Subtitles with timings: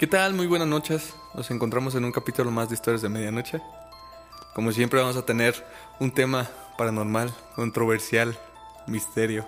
[0.00, 0.32] ¿Qué tal?
[0.32, 1.12] Muy buenas noches.
[1.34, 3.60] Nos encontramos en un capítulo más de Historias de Medianoche.
[4.54, 5.62] Como siempre vamos a tener
[5.98, 8.34] un tema paranormal, controversial,
[8.86, 9.46] misterio.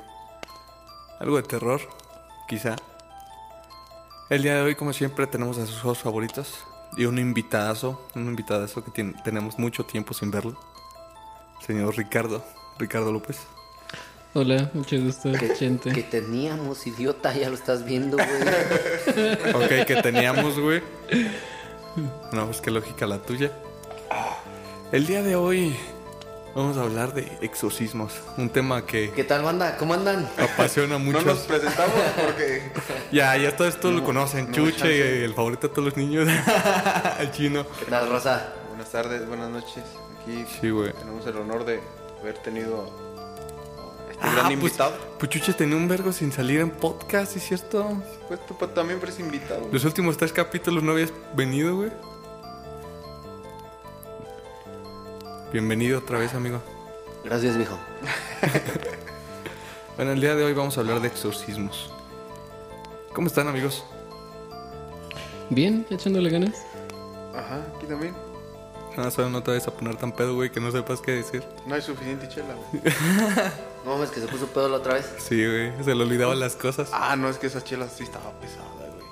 [1.19, 1.81] Algo de terror,
[2.47, 2.77] quizá.
[4.29, 6.67] El día de hoy, como siempre, tenemos a sus juegos favoritos
[6.99, 10.61] y un invitadazo, un invitadazo que tenemos mucho tiempo sin verlo.
[11.67, 12.45] Señor Ricardo,
[12.79, 13.41] Ricardo López.
[14.35, 15.93] Hola, mucho gusto, que, gente.
[15.93, 18.29] que teníamos, idiota, ya lo estás viendo, güey.
[19.55, 20.83] Ok, que teníamos, güey.
[22.33, 23.51] No, pues qué lógica la tuya.
[24.91, 25.77] El día de hoy
[26.55, 28.15] vamos a hablar de exorcismos.
[28.39, 29.77] Un tema que ¿Qué tal, banda?
[29.77, 30.27] ¿Cómo andan?
[30.39, 31.21] apasiona mucho.
[31.21, 31.95] No nos presentamos
[32.25, 32.73] porque
[33.13, 34.47] Ya, ya todo esto lo conocen.
[34.47, 35.25] no, Chuche, chance.
[35.27, 36.27] el favorito de todos los niños.
[37.21, 37.67] el chino.
[37.79, 38.55] ¿Qué tal, Rosa?
[38.69, 39.85] buenas tardes, buenas noches.
[40.23, 40.95] Aquí Sí, güey.
[40.95, 41.81] tenemos el honor de
[42.23, 43.12] haber tenido
[44.13, 44.93] este Ah, gran pues, invitado.
[45.19, 48.01] pues Chuche tenía un vergo sin salir en podcast, ¿sí es cierto?
[48.29, 49.69] Pues tú pa- también eres invitado.
[49.73, 51.91] Los últimos tres capítulos no habías venido, güey.
[55.53, 56.61] Bienvenido otra vez, amigo.
[57.25, 57.79] Gracias, viejo.
[59.95, 61.93] Bueno, el día de hoy vamos a hablar de exorcismos.
[63.13, 63.85] ¿Cómo están, amigos?
[65.51, 66.63] Bien, echándole ganas.
[67.37, 68.15] Ajá, aquí también.
[68.97, 71.45] No, solo no te vayas a poner tan pedo, güey, que no sepas qué decir.
[71.67, 72.83] No hay suficiente chela, güey.
[73.85, 75.11] No mames, que se puso pedo la otra vez.
[75.19, 76.91] Sí, güey, se le olvidaban las cosas.
[76.93, 79.03] Ah, no, es que esa chela sí estaba pesada, güey.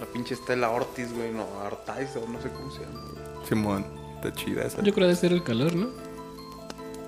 [0.00, 3.46] La pinche Estela Ortiz, güey, no, Artais o no sé cómo se llama, güey.
[3.48, 3.86] Simón,
[4.16, 4.82] está chida esa.
[4.82, 5.88] Yo creo de ser el calor, ¿no?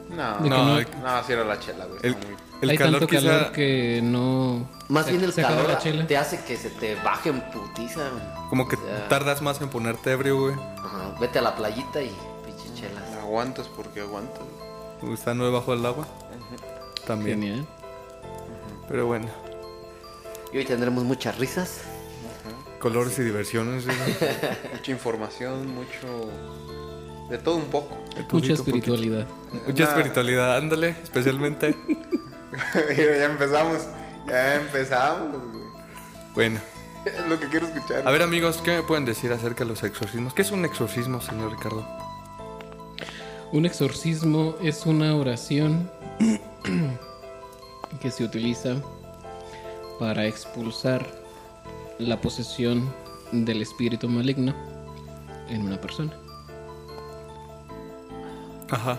[0.08, 1.98] No, que No, no- el, no, sí era la chela, güey.
[2.02, 3.22] el- estaba muy- el Hay calor tanto quizá...
[3.28, 4.68] calor que no.
[4.88, 6.06] Más se- bien el calor la chela.
[6.06, 8.48] te hace que se te baje en putiza, güey.
[8.48, 10.54] Como que O sea, tardas más en ponerte ebrio, güey.
[10.54, 12.10] Ajá, vete a la playita y
[12.44, 13.02] pinche chelas.
[13.20, 14.42] Aguantas porque aguantas.
[15.02, 15.12] güey.
[15.12, 16.06] Estando debajo del agua.
[17.06, 17.40] También.
[17.40, 17.66] Genial.
[18.88, 19.26] Pero bueno,
[20.52, 21.80] Y hoy tendremos muchas risas.
[22.80, 23.84] colores y diversiones.
[24.72, 26.30] Mucha información, mucho...
[27.30, 27.96] De todo un poco.
[28.14, 28.54] Mucha poquito.
[28.54, 29.26] espiritualidad.
[29.66, 29.90] Mucha Nah.
[29.90, 31.74] espiritualidad, ándale, especialmente.
[32.96, 33.78] ya empezamos.
[34.28, 35.64] Ya empezamos, güey.
[36.34, 36.60] bueno,
[37.04, 38.06] Es lo que quiero escuchar.
[38.06, 40.34] a ver amigos, ¿qué me pueden decir acerca de los exorcismos?
[40.34, 41.84] ¿Qué es un exorcismo, señor Ricardo?
[43.52, 45.90] Un exorcismo es una oración
[48.00, 48.74] que se utiliza
[49.98, 51.06] para expulsar
[51.98, 52.92] la posesión
[53.32, 54.54] del espíritu maligno
[55.48, 56.12] en una persona.
[58.70, 58.98] Ajá.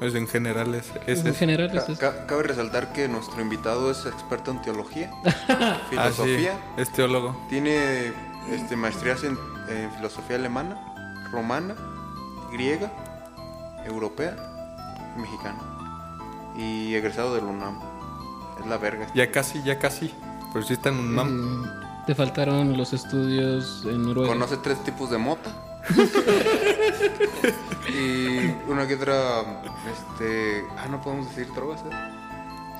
[0.00, 2.00] Es en general, es, es en general es Ca- eso.
[2.00, 5.10] ca- cabe resaltar que nuestro invitado es experto en teología,
[5.48, 6.58] Ah, sí, filosofía.
[6.76, 7.36] es teólogo.
[7.48, 8.12] Tiene
[8.50, 9.38] este, maestrías en,
[9.68, 11.76] en filosofía alemana, romana,
[12.52, 12.90] griega,
[13.86, 14.34] europea
[15.16, 15.58] y mexicana.
[16.56, 17.78] Y egresado del UNAM.
[18.60, 19.06] Es la verga.
[19.14, 20.12] Ya casi, ya casi.
[20.52, 21.64] Pero sí está en un mam.
[21.64, 21.68] Eh,
[22.06, 24.32] te faltaron los estudios en Noruega.
[24.32, 25.50] Conoce tres tipos de mota.
[27.88, 29.40] y una que otra,
[29.92, 30.64] este...
[30.78, 31.90] Ah, no podemos decir drogas, ¿eh?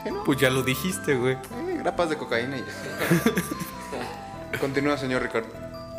[0.02, 0.24] ¿Sí, no?
[0.24, 1.34] Pues ya lo dijiste, güey.
[1.34, 4.58] Eh, grapas de cocaína y ya.
[4.60, 5.48] Continúa, señor Ricardo.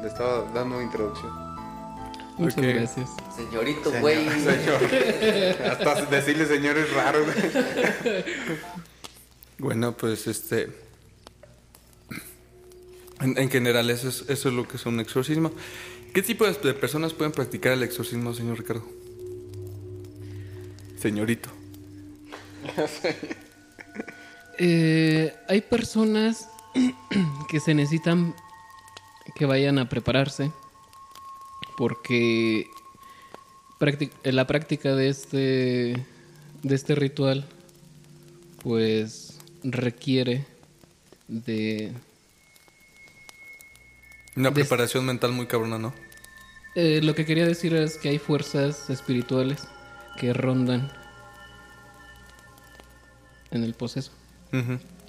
[0.02, 1.45] Le estaba dando introducción.
[2.38, 3.10] Muchas gracias.
[3.36, 4.30] Señorito, Señor, güey.
[4.30, 4.82] señor.
[5.72, 7.26] Hasta decirle señor es raro.
[9.58, 10.68] Bueno, pues este.
[13.22, 15.54] En, en general, eso es, eso es lo que es un exorcismo.
[16.14, 18.86] ¿Qué tipo de, de personas pueden practicar el exorcismo, señor Ricardo?
[21.00, 21.50] Señorito.
[24.58, 26.48] Eh, hay personas
[27.50, 28.34] que se necesitan
[29.36, 30.50] que vayan a prepararse
[31.78, 32.68] porque
[33.80, 36.06] prácti- la práctica de este
[36.64, 37.46] de este ritual
[38.64, 40.46] pues requiere
[41.28, 41.92] de
[44.36, 45.94] Una preparación mental muy cabrona, ¿no?
[46.76, 49.64] Eh, lo que quería decir es que hay fuerzas espirituales
[50.18, 50.92] que rondan
[53.52, 54.12] en el proceso.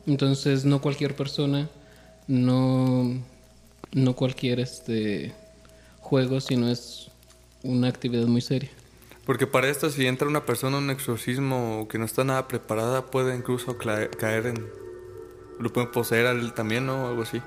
[0.07, 1.69] Entonces, no cualquier persona,
[2.29, 3.21] no,
[3.93, 5.33] no cualquier este
[6.07, 7.11] juego, sino es
[7.63, 8.71] una actividad muy seria.
[9.25, 13.07] Porque para esto, si entra una persona en un exorcismo que no está nada preparada,
[13.07, 14.65] puede incluso caer en.
[15.59, 17.05] Lo pueden poseer a él también, ¿no?
[17.05, 17.41] O algo así.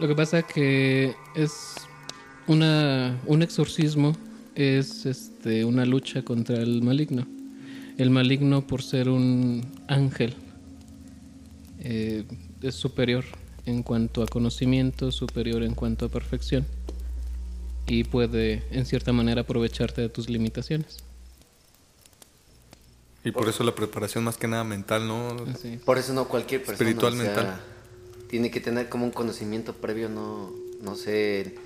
[0.00, 1.74] Lo que pasa que es
[2.48, 4.16] una, un exorcismo
[4.56, 7.26] es este, una lucha contra el maligno.
[7.96, 10.34] El maligno por ser un ángel
[11.80, 12.24] eh,
[12.62, 13.24] es superior
[13.66, 16.66] en cuanto a conocimiento, superior en cuanto a perfección
[17.90, 20.98] y puede en cierta manera aprovecharte de tus limitaciones.
[23.24, 25.36] Y por eso la preparación más que nada mental, ¿no?
[25.52, 25.76] Así.
[25.84, 26.88] Por eso no cualquier persona.
[26.88, 27.60] Espiritual, o sea, mental.
[28.28, 31.58] Tiene que tener como un conocimiento previo, no, no sé,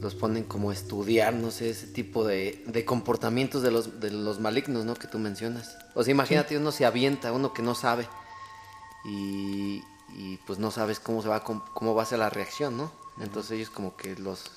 [0.00, 4.10] los ponen como a estudiar, no sé, ese tipo de, de comportamientos de los, de
[4.10, 4.94] los malignos, ¿no?
[4.94, 5.76] Que tú mencionas.
[5.94, 8.08] O sea, imagínate, uno se avienta, uno que no sabe.
[9.04, 9.82] Y,
[10.16, 12.76] y, pues no sabes cómo se va, a com- cómo va a ser la reacción,
[12.76, 12.90] ¿no?
[13.20, 14.50] Entonces ellos como que los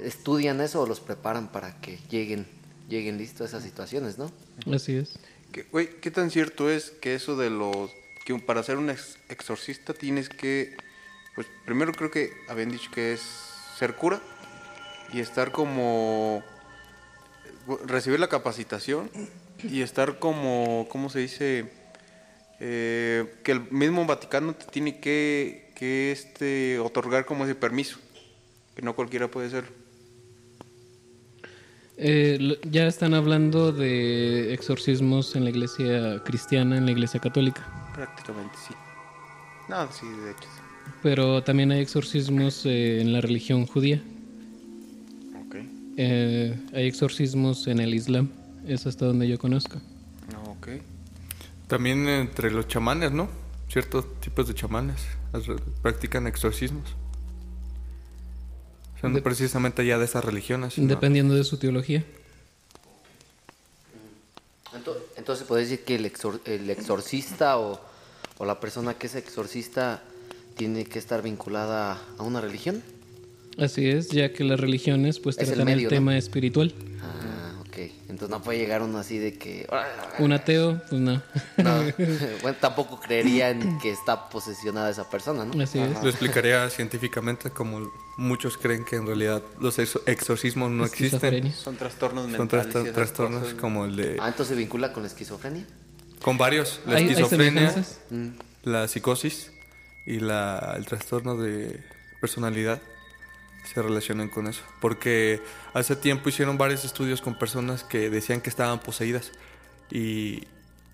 [0.00, 2.46] estudian eso o los preparan para que lleguen,
[2.88, 4.30] lleguen listos a esas situaciones, ¿no?
[4.72, 5.18] Así es.
[5.52, 7.90] ¿Qué, güey, ¿qué tan cierto es que eso de los...
[8.24, 10.76] que para ser un ex- exorcista tienes que...
[11.34, 13.20] Pues primero creo que habían dicho que es
[13.78, 14.20] ser cura
[15.12, 16.42] y estar como...
[17.86, 19.10] recibir la capacitación
[19.62, 20.88] y estar como...
[20.90, 21.70] ¿cómo se dice?
[22.60, 27.98] Eh, que el mismo Vaticano te tiene que, que este, otorgar como ese permiso,
[28.74, 29.83] que no cualquiera puede ser.
[31.96, 37.64] Eh, ya están hablando de exorcismos en la iglesia cristiana, en la iglesia católica.
[37.94, 38.74] Prácticamente sí.
[39.68, 40.90] No, sí, de hecho sí.
[41.02, 44.02] Pero también hay exorcismos eh, en la religión judía.
[45.46, 45.56] Ok.
[45.96, 48.28] Eh, hay exorcismos en el Islam.
[48.66, 49.78] Es hasta donde yo conozco.
[50.32, 50.68] No, ok.
[51.68, 53.28] También entre los chamanes, ¿no?
[53.68, 55.06] Ciertos tipos de chamanes
[55.82, 56.96] practican exorcismos.
[59.04, 60.78] Son De- precisamente ya de esas religiones.
[60.78, 60.86] ¿no?
[60.86, 62.02] Dependiendo de su teología.
[64.72, 67.80] Ento- Entonces, ¿puedes decir que el, exor- el exorcista o,
[68.38, 70.02] o la persona que es exorcista
[70.56, 72.82] tiene que estar vinculada a una religión?
[73.58, 75.94] Así es, ya que las religiones pues Es el tratan el, medio, ¿no?
[75.94, 76.74] tema espiritual.
[77.02, 77.33] Ah,
[77.74, 77.90] ok.
[78.08, 79.68] Entonces no puede llegar uno así de que...
[80.18, 81.22] Un ateo, pues no.
[81.58, 81.82] No,
[82.42, 85.62] bueno, tampoco creería en que está posesionada esa persona, ¿no?
[85.62, 86.02] Así es.
[86.02, 91.52] Lo explicaría científicamente como muchos creen que en realidad los exo- exorcismos no existen.
[91.52, 92.74] Son trastornos Son mentales.
[92.74, 94.16] esas trastornos como el de...
[94.20, 95.66] Ah, entonces se vincula con la esquizofrenia.
[96.22, 96.80] Con varios.
[96.86, 97.98] La ¿Hay- hay esquizofrenia, semejanzas?
[98.62, 99.50] la psicosis
[100.06, 101.82] y la, el trastorno de
[102.20, 102.80] personalidad
[103.64, 104.62] se relacionan con eso.
[104.80, 109.32] Porque hace tiempo hicieron varios estudios con personas que decían que estaban poseídas
[109.90, 110.44] y,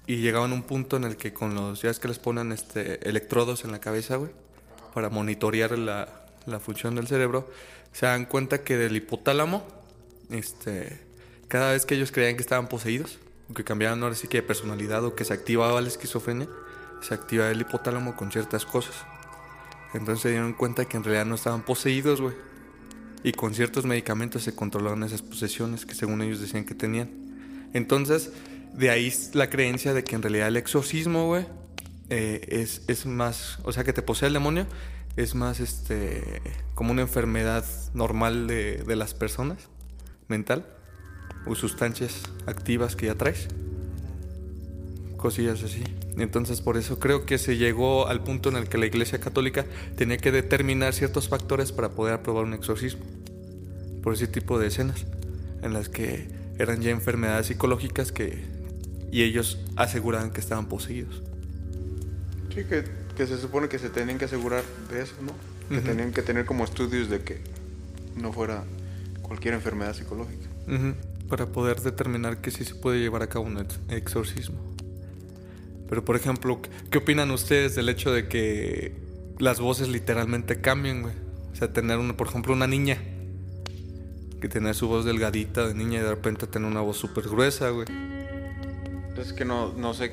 [0.07, 3.09] llegaban a un punto en el que con los, ya es que les ponen este,
[3.09, 4.33] electrodos en la cabeza, güey,
[4.93, 7.49] para monitorear la, la función del cerebro,
[7.93, 9.65] se dan cuenta que del hipotálamo,
[10.31, 10.99] este,
[11.47, 13.21] cada vez que ellos creían que estaban poseídos,
[13.55, 16.49] que cambiaban ahora sí que de personalidad o que se activaba la esquizofrenia,
[17.01, 18.95] se activa el hipotálamo con ciertas cosas.
[19.93, 22.35] Entonces se dieron cuenta que en realidad no estaban poseídos, güey.
[23.23, 27.11] Y con ciertos medicamentos se controlaron esas posesiones que según ellos decían que tenían.
[27.73, 28.33] Entonces,
[28.73, 31.47] de ahí la creencia de que en realidad el exorcismo, güey,
[32.09, 34.67] eh, es, es más, o sea, que te posee el demonio,
[35.17, 36.41] es más este
[36.75, 37.65] como una enfermedad
[37.95, 39.69] normal de, de las personas,
[40.29, 40.67] mental,
[41.47, 43.49] o sustancias activas que ya traes.
[45.21, 45.85] Cosillas así.
[46.17, 49.67] Entonces por eso creo que se llegó al punto en el que la Iglesia Católica
[49.95, 53.05] tenía que determinar ciertos factores para poder aprobar un exorcismo.
[54.03, 55.05] Por ese tipo de escenas,
[55.63, 56.27] en las que
[56.59, 58.43] eran ya enfermedades psicológicas que...
[59.13, 61.23] Y ellos aseguraban que estaban poseídos.
[62.55, 62.85] Sí, que,
[63.15, 65.33] que se supone que se tenían que asegurar de eso, ¿no?
[65.69, 67.41] Que tenían que tener como estudios de que
[68.17, 68.65] no fuera
[69.23, 70.49] cualquier enfermedad psicológica.
[70.67, 70.95] Ujú,
[71.29, 74.59] Para poder determinar que sí se puede llevar a cabo un ex- exorcismo.
[75.91, 78.93] Pero por ejemplo, ¿qué- ¿qué opinan ustedes del hecho de que
[79.39, 81.15] las voces literalmente cambien, güey?
[81.53, 82.97] O sea, tener una, por ejemplo, una niña
[84.41, 87.69] que tener su voz delgadita de niña y de repente tener una voz súper gruesa,
[87.71, 87.87] güey.
[89.19, 90.13] Es que no, no sé,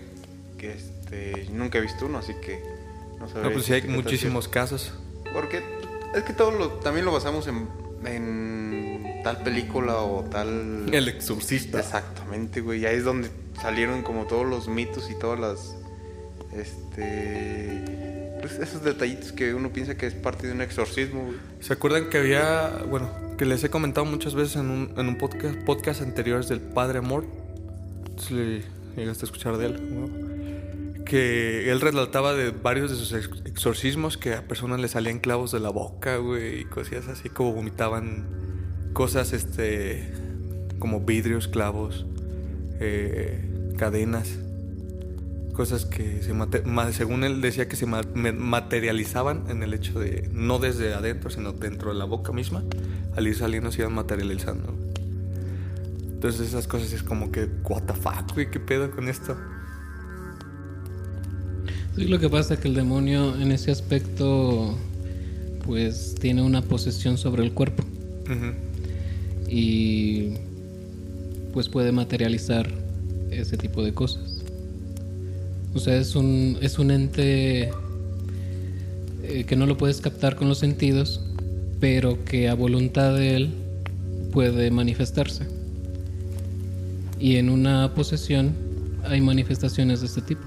[0.57, 2.61] que este, nunca he visto uno, así que
[3.19, 4.91] no sabría No, pues sí hay muchísimos casos.
[5.31, 5.63] Porque
[6.13, 7.69] es que todo lo, también lo basamos en,
[8.05, 10.93] en tal película o tal...
[10.93, 11.79] El exorcista.
[11.79, 12.85] Exactamente, güey.
[12.85, 13.29] Ahí es donde
[13.61, 15.75] salieron como todos los mitos y todas las.
[16.53, 18.37] Este.
[18.39, 21.31] Pues esos detallitos que uno piensa que es parte de un exorcismo.
[21.59, 25.17] ¿Se acuerdan que había, bueno, que les he comentado muchas veces en un, en un
[25.17, 27.25] podcast, podcast anteriores del Padre Amor?
[28.17, 28.63] Si le
[28.95, 34.33] llegaste a escuchar de él, que él relataba de varios de sus ex- exorcismos que
[34.35, 38.27] a personas le salían clavos de la boca, güey, y cosas así como vomitaban
[38.93, 40.11] cosas, este,
[40.77, 42.05] como vidrios, clavos,
[42.79, 43.46] eh,
[43.77, 44.27] cadenas,
[45.53, 46.33] cosas que se
[46.93, 51.91] según él decía que se materializaban en el hecho de no desde adentro, sino dentro
[51.91, 52.63] de la boca misma,
[53.15, 54.73] al ir saliendo se iban materializando.
[56.13, 59.35] Entonces esas cosas es como que, what the fuck, güey, qué pedo con esto.
[61.95, 64.77] Sí, lo que pasa es que el demonio en ese aspecto
[65.65, 67.83] pues tiene una posesión sobre el cuerpo
[69.47, 70.33] y
[71.53, 72.86] pues puede materializar
[73.31, 74.43] ese tipo de cosas.
[75.73, 77.69] O sea, es un, es un ente
[79.23, 81.21] eh, que no lo puedes captar con los sentidos,
[81.79, 83.53] pero que a voluntad de él
[84.31, 85.45] puede manifestarse.
[87.19, 88.53] Y en una posesión
[89.03, 90.41] hay manifestaciones de este tipo,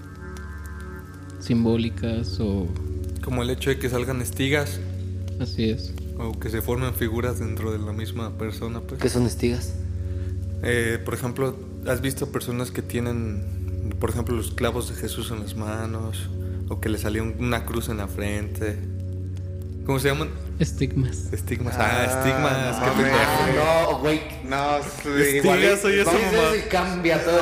[1.40, 2.66] simbólicas o
[3.22, 4.78] Como el hecho de que salgan estigas
[5.40, 5.92] así es.
[6.18, 9.00] o que se formen figuras dentro de la misma persona, pues.
[9.00, 9.74] ¿Qué son estigas?
[10.62, 11.56] Eh, por ejemplo,
[11.86, 16.28] ¿has visto personas que tienen, por ejemplo, los clavos de Jesús en las manos?
[16.68, 18.78] O que le salió un- una cruz en la frente.
[19.86, 20.28] ¿Cómo se llaman?
[20.60, 21.32] Estigmas.
[21.32, 21.74] Estigmas.
[21.78, 22.78] Ah, estigmas.
[22.78, 23.10] no qué.
[23.10, 24.20] Ah, no, güey.
[24.44, 25.76] No, Estigas, igualito.
[25.78, 26.56] soy mamá.
[26.56, 27.40] y cambia todo.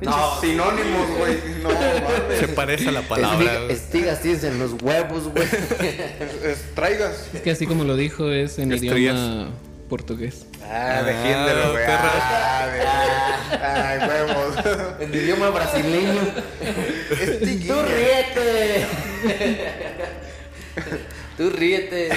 [0.00, 1.36] No, sinónimos, güey.
[1.62, 2.38] No, mames.
[2.38, 3.64] Se parece a la palabra.
[3.68, 5.44] Estigas tienes en los huevos, güey.
[6.44, 6.62] Es-
[7.34, 9.16] es- que así como lo dijo es en Estrellas.
[9.16, 9.48] idioma
[9.88, 10.46] portugués.
[10.62, 11.84] Ah, de Ah, güey.
[11.86, 14.54] Ah, de- Ay, huevos.
[15.00, 16.20] En idioma brasileño.
[17.66, 18.86] Tú ríete.
[21.36, 22.08] Tú ríete.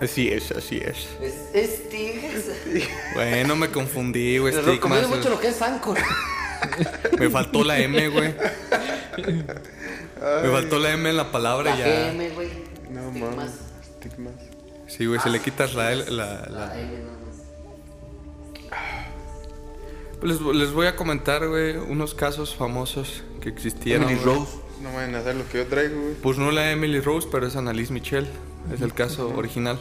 [0.00, 1.08] Así es, así es.
[1.22, 2.44] Es- Estigas.
[3.14, 4.54] Bueno, me confundí, güey.
[4.54, 5.98] Les recomiendo mucho lo que es Anchor.
[7.18, 8.34] Me faltó la M, güey.
[9.16, 11.86] Me faltó la M en la palabra La ya.
[12.12, 12.48] GM, güey.
[12.90, 13.50] No mames.
[13.82, 14.32] Estigmas.
[14.96, 16.72] Sí, güey, si le quitas la L, la, la- más.
[20.20, 24.04] Pues Les, les voy a comentar, güey, unos casos famosos que existieron.
[24.08, 24.36] Emily güey.
[24.36, 24.52] Rose.
[24.82, 26.14] No vayan a hacer lo que yo traigo, güey.
[26.22, 28.26] Pues no la Emily Rose, pero es Annalise Michel.
[28.72, 29.78] Es el caso original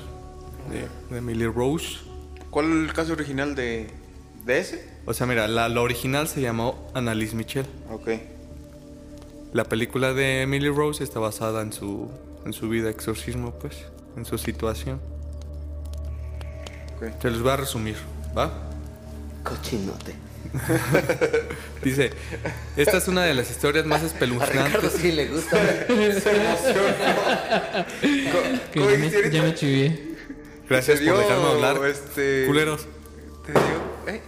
[0.71, 1.97] de, de Emily Rose.
[2.49, 3.87] ¿Cuál es el caso original de,
[4.45, 4.89] de ese?
[5.05, 7.65] O sea, mira, la, la original se llamó Annalise Michel.
[7.91, 8.09] Ok.
[9.53, 12.09] La película de Emily Rose está basada en su,
[12.45, 14.99] en su vida de exorcismo, pues, en su situación.
[16.97, 17.19] Ok.
[17.19, 17.95] Te los voy a resumir,
[18.37, 18.51] ¿va?
[19.43, 20.15] Cochinote.
[21.83, 22.11] Dice,
[22.75, 24.91] esta es una de las historias más A Ricardo espeluznantes.
[24.93, 25.57] sí le gusta.
[28.71, 29.29] Que ¿Cómo ya, me, ahorita?
[29.29, 30.15] ya me chivié.
[30.69, 31.85] Gracias por dejarme hablar.
[31.85, 32.45] Este...
[32.47, 32.87] Culeros,
[33.45, 34.13] Te dio.
[34.15, 34.21] ¿Eh?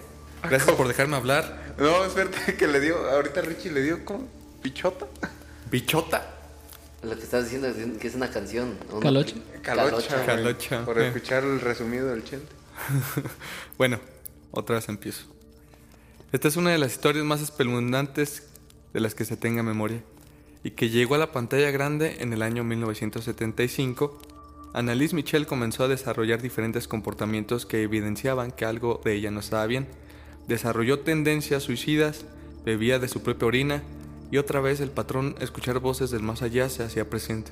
[0.44, 1.74] gracias por dejarme hablar.
[1.78, 3.10] No, espérate, que le dio.
[3.10, 4.28] Ahorita Richie le dio como.
[4.62, 5.08] ¿Pichota?
[5.72, 6.33] Bichota.
[7.04, 8.78] Lo que estás diciendo es que es una canción.
[8.90, 9.00] ¿o no?
[9.02, 9.36] Calocha.
[9.62, 11.08] Calocha, Por eh.
[11.08, 12.48] escuchar el resumido del chente.
[13.78, 14.00] Bueno,
[14.52, 15.26] otra vez empiezo.
[16.32, 18.48] Esta es una de las historias más espeluznantes
[18.94, 20.02] de las que se tenga memoria
[20.64, 24.22] y que llegó a la pantalla grande en el año 1975.
[24.74, 29.68] Annalise Michel comenzó a desarrollar diferentes comportamientos que evidenciaban que algo de ella no estaba
[29.68, 29.88] bien.
[30.48, 32.26] Desarrolló tendencias suicidas,
[32.66, 33.84] bebía de su propia orina
[34.34, 37.52] y otra vez el patrón escuchar voces del más allá se hacía presente.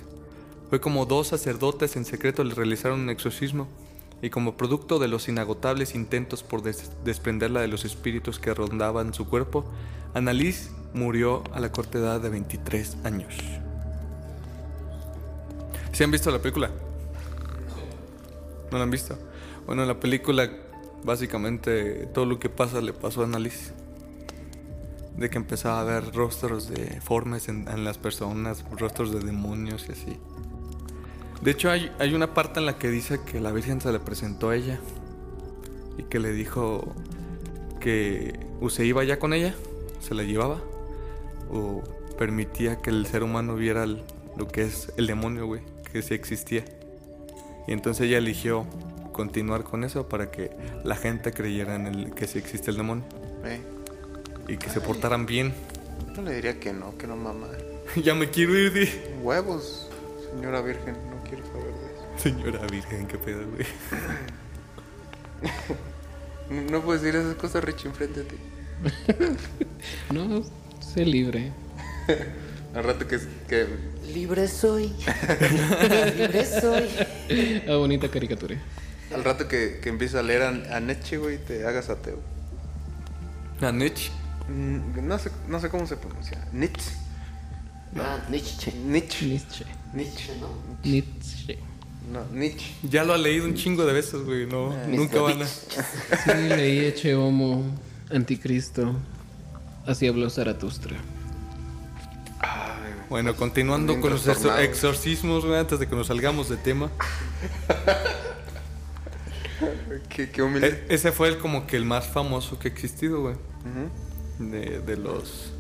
[0.72, 3.68] Fue como dos sacerdotes en secreto le realizaron un exorcismo
[4.24, 9.14] y como producto de los inagotables intentos por des- desprenderla de los espíritus que rondaban
[9.14, 9.64] su cuerpo,
[10.16, 13.36] Annalise murió a la corta edad de 23 años.
[15.92, 16.72] ¿Sí han visto la película?
[18.72, 19.20] ¿No la han visto?
[19.68, 20.50] Bueno, en la película
[21.04, 23.72] básicamente todo lo que pasa le pasó a Annalise.
[25.22, 30.18] De que empezaba a ver rostros deformes en, las personas, rostros de demonios y así.
[31.44, 34.00] De hecho, hay, hay una parte en la que dice que la Virgen se le
[34.00, 34.80] presentó a ella
[36.00, 36.96] y que le dijo
[37.80, 39.54] que o se iba ya con ella,
[40.00, 40.58] se la llevaba,
[41.52, 41.84] o
[42.18, 44.02] permitía que el ser humano viera el-
[44.38, 45.62] lo que es el demonio, güey,
[45.92, 46.66] que sí existía.
[47.68, 48.66] Y entonces ella eligió
[49.12, 50.50] continuar con eso para que
[50.84, 53.04] la gente creyera en el que sí existe el demonio
[54.48, 55.54] y que se portaran bien.
[56.16, 57.48] no le diría que no, que no mamá.
[58.04, 58.90] ya me quiero ir, di.
[59.22, 59.88] Huevos,
[60.34, 61.82] señora virgen, no quiero saber de eso.
[62.18, 63.66] Señora Virgen, qué pedo, güey.
[66.70, 68.36] No, puedes decir esas cosas, Richie, enfrente de ti.
[70.14, 70.44] No,
[70.82, 71.54] sé libre.
[72.76, 73.18] Al rato que,
[73.48, 73.68] que
[74.14, 74.92] Libre soy.
[76.18, 76.90] Libre soy.
[77.70, 78.58] Ah, bonita caricatura.
[79.16, 82.20] al rato que, que empieces a leer a, a Nietzsche, güey, te hagas ateo.
[83.62, 84.12] A Nietzsche.
[84.52, 86.38] Mm, No sé, no sé cómo se pronuncia.
[86.52, 86.92] Nietzsche.
[87.98, 88.72] Ah, Nietzsche.
[88.74, 89.26] Nietzsche.
[89.28, 89.66] Nietzsche.
[89.94, 90.48] Nietzsche, ¿no?
[90.84, 91.60] Nietzsche.
[92.12, 92.74] No, Nietzsche.
[92.84, 94.46] Ya lo ha leído un chingo de veces, güey.
[94.48, 94.88] No, Mr.
[94.90, 95.46] nunca van a.
[95.48, 95.70] Sí,
[96.50, 97.64] leí Eche Homo,
[98.10, 98.96] Anticristo.
[99.86, 100.98] Así habló Zaratustra.
[103.10, 106.90] Bueno, continuando con los exorcismos, güey, antes de que nos salgamos de tema.
[110.10, 110.86] Qué, qué humilde.
[110.90, 113.36] E- ese fue el como que el más famoso que ha existido, güey.
[113.36, 113.90] Ujú.
[114.50, 115.52] De, de los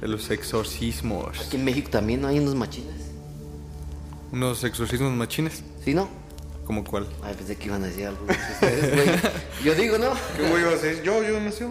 [0.00, 1.40] de los exorcismos.
[1.46, 2.28] Aquí en México también ¿no?
[2.28, 3.10] hay unos machines.
[4.32, 5.62] Unos exorcismos machines.
[5.84, 6.08] ¿Sí, no?
[6.66, 7.06] ¿Como cuál?
[7.22, 9.32] Ay, pensé que iban a decir algo de ustedes, güey.
[9.64, 10.12] Yo digo, ¿no?
[10.36, 11.02] ¿Qué güey iba a hacer?
[11.02, 11.66] Yo, yo no sé.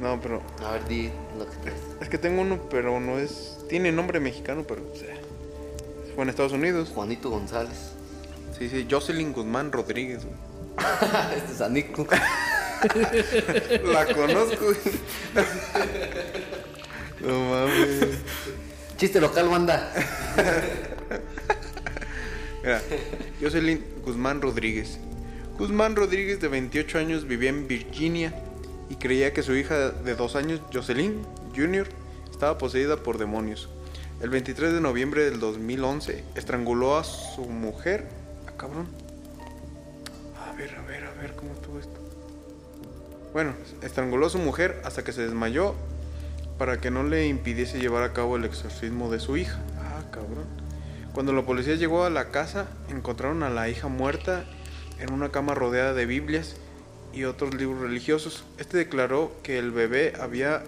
[0.00, 0.42] No, pero.
[0.64, 1.80] A ver, di lo que traes.
[2.00, 3.58] Es que tengo uno, pero no es.
[3.68, 4.82] Tiene nombre mexicano, pero.
[4.92, 5.14] O sea,
[6.14, 6.90] fue en Estados Unidos.
[6.94, 7.92] Juanito González.
[8.58, 10.36] Sí, sí, Jocelyn Guzmán Rodríguez, güey.
[11.36, 12.06] este es Anico.
[13.84, 14.76] La conozco, güey.
[17.20, 18.18] No mames.
[18.96, 19.92] Chiste local, banda.
[22.62, 22.82] Mira,
[23.40, 24.98] Jocelyn Guzmán Rodríguez.
[25.58, 28.32] Guzmán Rodríguez, de 28 años, vivía en Virginia
[28.88, 31.22] y creía que su hija de 2 años, Jocelyn
[31.54, 31.88] Jr.,
[32.30, 33.68] estaba poseída por demonios.
[34.20, 38.08] El 23 de noviembre del 2011, estranguló a su mujer.
[38.46, 38.88] Ah, cabrón.
[40.44, 42.07] A ver, a ver, a ver, ¿cómo estuvo esto?
[43.32, 45.74] Bueno, estranguló a su mujer hasta que se desmayó
[46.58, 49.58] para que no le impidiese llevar a cabo el exorcismo de su hija.
[49.78, 50.46] Ah, cabrón.
[51.12, 54.44] Cuando la policía llegó a la casa, encontraron a la hija muerta
[54.98, 56.56] en una cama rodeada de Biblias
[57.12, 58.44] y otros libros religiosos.
[58.58, 60.62] Este declaró que el bebé había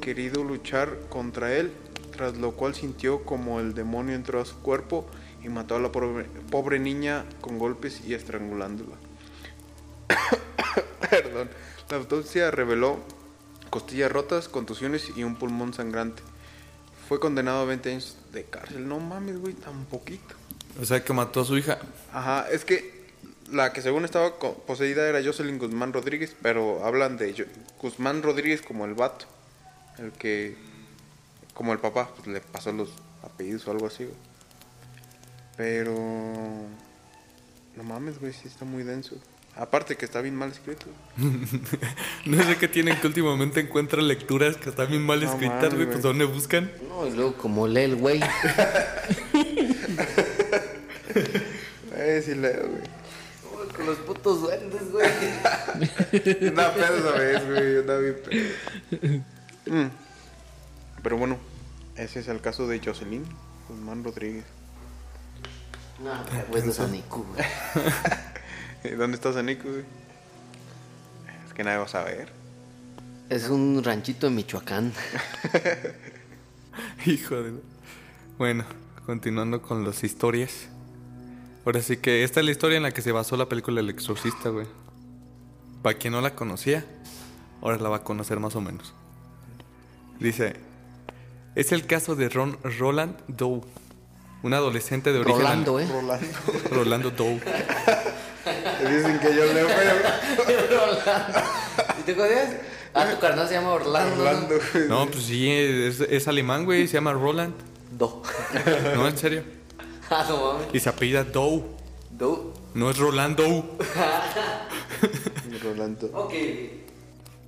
[0.00, 1.72] querido luchar contra él,
[2.12, 5.06] tras lo cual sintió como el demonio entró a su cuerpo
[5.42, 8.96] y mató a la pobre, pobre niña con golpes y estrangulándola.
[11.10, 11.48] Perdón.
[11.88, 12.98] La autopsia reveló
[13.70, 16.22] costillas rotas, contusiones y un pulmón sangrante.
[17.08, 18.88] Fue condenado a 20 años de cárcel.
[18.88, 20.34] No mames, güey, tan poquito.
[20.80, 21.78] O sea, que mató a su hija.
[22.12, 22.96] Ajá, es que
[23.52, 27.46] la que según estaba poseída era Jocelyn Guzmán Rodríguez, pero hablan de
[27.80, 29.26] Guzmán Rodríguez como el vato.
[29.98, 30.56] El que,
[31.54, 32.90] como el papá, pues le pasó los
[33.22, 34.16] apellidos o algo así, güey.
[35.56, 35.94] Pero...
[37.76, 39.16] No mames, güey, sí está muy denso.
[39.56, 40.86] Aparte que está bien mal escrito.
[42.26, 45.86] No sé qué tienen que últimamente encuentran lecturas que están bien mal No escritas, güey.
[45.86, 46.02] Pues.
[46.02, 46.70] ¿dónde buscan?
[46.88, 48.20] No, y luego como lee el güey.
[51.98, 52.82] Eh, sí leo, güey.
[53.74, 55.08] Con los putos duendes, güey.
[56.52, 57.78] Una pedo esa vez, güey.
[57.78, 59.74] Andaba bien pedo.
[59.74, 59.90] Mm.
[61.02, 61.38] Pero bueno,
[61.96, 63.24] ese es el caso de Jocelyn
[63.66, 64.44] Guzmán Rodríguez.
[65.98, 66.12] No,
[66.50, 67.46] güey, es de Anico, güey.
[68.98, 69.84] ¿Dónde está Sanico, güey?
[71.46, 72.28] Es que nadie va a saber.
[73.28, 74.92] Es un ranchito en Michoacán.
[77.06, 77.54] Hijo de...
[78.38, 78.64] Bueno,
[79.04, 80.68] continuando con las historias.
[81.64, 83.90] Ahora sí que esta es la historia en la que se basó la película El
[83.90, 84.66] Exorcista, güey.
[85.82, 86.84] Para quien no la conocía,
[87.60, 88.94] ahora la va a conocer más o menos.
[90.20, 90.56] Dice,
[91.54, 93.62] es el caso de Ron, Roland Doe,
[94.42, 95.40] un adolescente de origen...
[95.40, 95.88] Rolando, ¿eh?
[95.90, 96.26] Rolando.
[96.70, 97.40] Rolando Doe.
[98.80, 99.96] Dicen que yo leo feo.
[101.98, 102.50] ¿Y te acuerdas?
[102.94, 104.58] Ah, tu carnal se llama Orlando.
[104.88, 105.06] ¿no?
[105.06, 107.54] Pues sí, es, es alemán, güey, se llama Roland.
[107.92, 108.22] Do.
[108.94, 109.42] No, en serio.
[110.08, 110.68] Ah, no mames.
[110.72, 111.64] Y se apellida Doe.
[112.10, 112.54] Do.
[112.74, 113.42] No es Rolando.
[115.64, 116.06] Rolando.
[116.14, 116.32] Ok.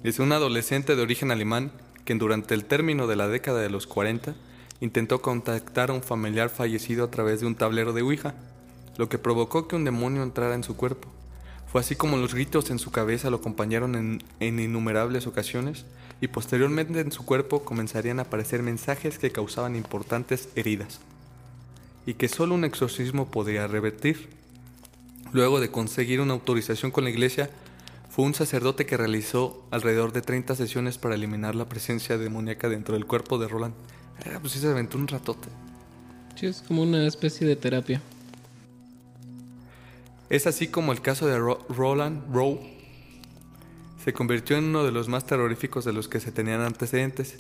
[0.02, 1.70] Es un adolescente de origen alemán
[2.04, 4.34] que durante el término de la década de los 40
[4.80, 8.34] intentó contactar a un familiar fallecido a través de un tablero de Ouija,
[8.96, 11.08] lo que provocó que un demonio entrara en su cuerpo.
[11.70, 13.94] Fue así como los gritos en su cabeza lo acompañaron
[14.40, 15.84] en, innumerables ocasiones
[16.20, 21.00] y posteriormente en su cuerpo comenzarían a aparecer mensajes que causaban importantes heridas
[22.06, 24.30] y que solo un exorcismo podría revertir.
[25.32, 27.50] Luego de conseguir una autorización con la iglesia,
[28.08, 32.94] fue un sacerdote que realizó alrededor de 30 sesiones para eliminar la presencia demoníaca dentro
[32.94, 33.74] del cuerpo de Roland.
[34.24, 35.48] Ah, pues sí se aventó un ratote.
[36.34, 38.00] Sí, es como una especie de terapia.
[40.30, 42.60] Es así como el caso de Ro- Roland Rowe
[44.04, 47.36] se convirtió en uno de los más terroríficos de los que se tenían antecedentes,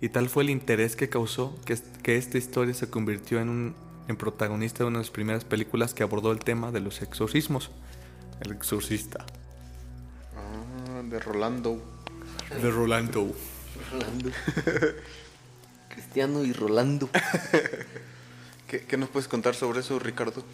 [0.00, 3.74] y tal fue el interés que causó que, que esta historia se convirtió en, un,
[4.08, 7.70] en protagonista de una de las primeras películas que abordó el tema de los exorcismos.
[8.40, 9.24] El exorcista.
[10.36, 11.80] Ah, de Rolando.
[12.60, 13.34] De Rolando.
[13.92, 14.30] Rolando.
[15.88, 17.08] Cristiano y Rolando.
[18.68, 20.44] ¿Qué, qué nos puedes contar sobre eso, Ricardo?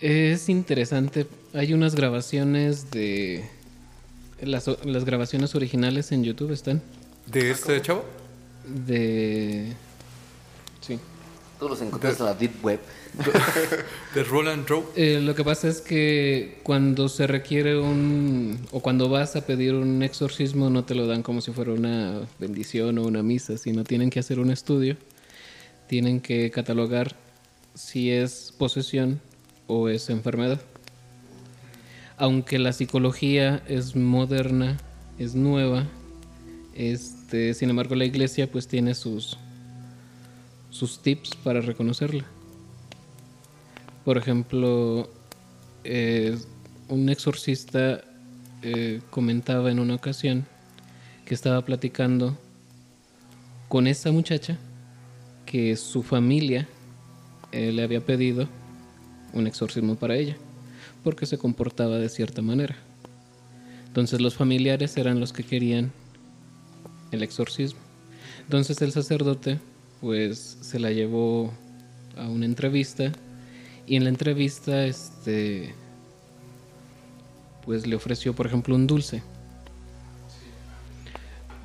[0.00, 1.26] Es interesante.
[1.54, 3.48] Hay unas grabaciones de.
[4.40, 6.82] Las, las grabaciones originales en YouTube están.
[7.26, 8.04] ¿De este chavo?
[8.66, 9.72] De...
[10.80, 10.98] Sí.
[11.58, 12.80] Tú los encontraste en la Deep Web.
[14.14, 14.84] De Roland Rowe.
[14.94, 18.60] Eh, lo que pasa es que cuando se requiere un...
[18.72, 22.20] o cuando vas a pedir un exorcismo no te lo dan como si fuera una
[22.38, 24.98] bendición o una misa, sino tienen que hacer un estudio,
[25.86, 27.16] tienen que catalogar
[27.74, 29.20] si es posesión
[29.66, 30.60] o es enfermedad.
[32.16, 34.78] Aunque la psicología es moderna,
[35.18, 35.86] es nueva,
[36.74, 39.38] este, sin embargo la iglesia pues tiene sus
[40.70, 42.24] sus tips para reconocerla.
[44.04, 45.10] Por ejemplo,
[45.84, 46.38] eh,
[46.88, 48.02] un exorcista
[48.62, 50.46] eh, comentaba en una ocasión
[51.24, 52.36] que estaba platicando
[53.68, 54.58] con esa muchacha
[55.46, 56.68] que su familia
[57.52, 58.48] eh, le había pedido
[59.36, 60.36] un exorcismo para ella,
[61.04, 62.76] porque se comportaba de cierta manera.
[63.86, 65.92] Entonces los familiares eran los que querían
[67.12, 67.80] el exorcismo.
[68.42, 69.58] Entonces el sacerdote
[70.00, 71.52] pues se la llevó
[72.16, 73.12] a una entrevista
[73.86, 75.74] y en la entrevista este
[77.64, 79.22] pues le ofreció por ejemplo un dulce.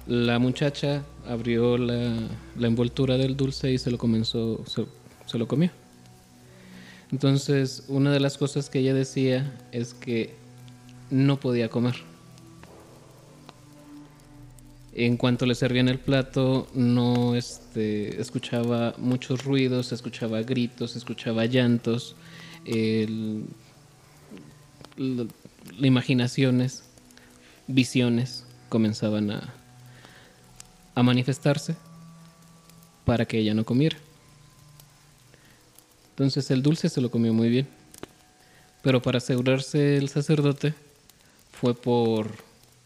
[0.08, 2.28] La muchacha abrió la,
[2.60, 4.64] envoltura del dulce y se lo comenzó,
[5.26, 5.70] se lo comió.
[7.12, 10.34] Entonces, una de las cosas que ella decía es que
[11.10, 11.96] no podía comer.
[14.94, 22.16] En cuanto le servían el plato, no este, escuchaba muchos ruidos, escuchaba gritos, escuchaba llantos,
[22.66, 23.46] el-
[25.82, 26.84] imaginaciones,
[27.68, 31.76] visiones comenzaban a manifestarse
[33.06, 33.98] para que ella no comiera.
[36.12, 37.68] Entonces el dulce se lo comió muy bien.
[38.82, 40.74] Pero para asegurarse el sacerdote
[41.52, 42.32] fue por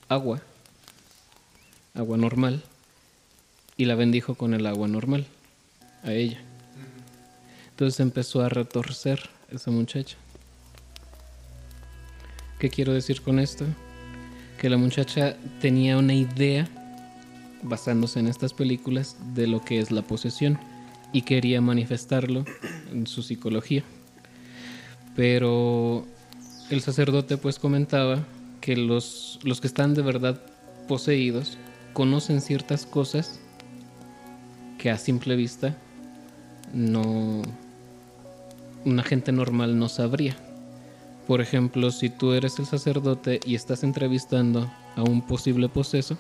[0.10, 0.42] agua,
[1.94, 2.64] agua normal,
[3.78, 5.26] y la bendijo con el agua normal
[6.04, 6.40] a ella.
[7.72, 10.18] Entonces empezó a retorcer esa muchacha.
[12.60, 13.66] ¿Qué quiero decir con esto?
[14.60, 16.70] Que la muchacha tenía una idea,
[17.64, 20.58] basándose en estas películas, de lo que es la posesión
[21.16, 22.44] y quería manifestarlo
[22.92, 23.86] en su psicología.
[25.16, 26.06] Pero
[26.70, 28.26] el sacerdote pues comentaba
[28.60, 30.42] que los, los que están de verdad
[30.90, 31.58] poseídos
[31.94, 33.40] conocen ciertas cosas
[34.78, 35.78] que a simple vista
[36.74, 37.44] no
[38.84, 40.36] una gente normal no sabría.
[41.28, 46.18] Por ejemplo, si tú eres el sacerdote y estás entrevistando a un posible poseso,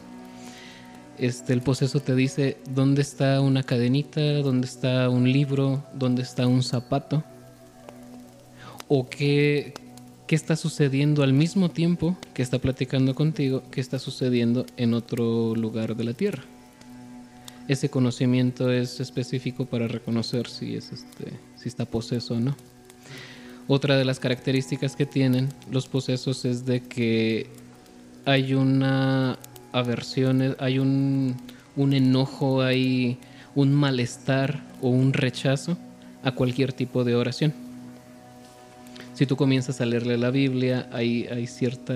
[1.18, 6.48] este, el poseso te dice dónde está una cadenita, dónde está un libro, dónde está
[6.48, 7.24] un zapato,
[8.88, 9.74] o qué,
[10.28, 15.56] qué está sucediendo al mismo tiempo que está platicando contigo, qué está sucediendo en otro
[15.56, 16.44] lugar de la tierra.
[17.68, 22.56] Ese conocimiento es específico para reconocer si, es este, si está poseso o no.
[23.68, 27.48] Otra de las características que tienen los posesos es de que
[28.26, 29.40] hay una
[29.80, 31.36] aversión, hay un,
[31.76, 33.18] un enojo, hay
[33.56, 35.78] un malestar o un rechazo
[36.24, 37.54] a cualquier tipo de oración.
[39.14, 41.94] Si tú comienzas a leerle la Biblia, hay, hay cierta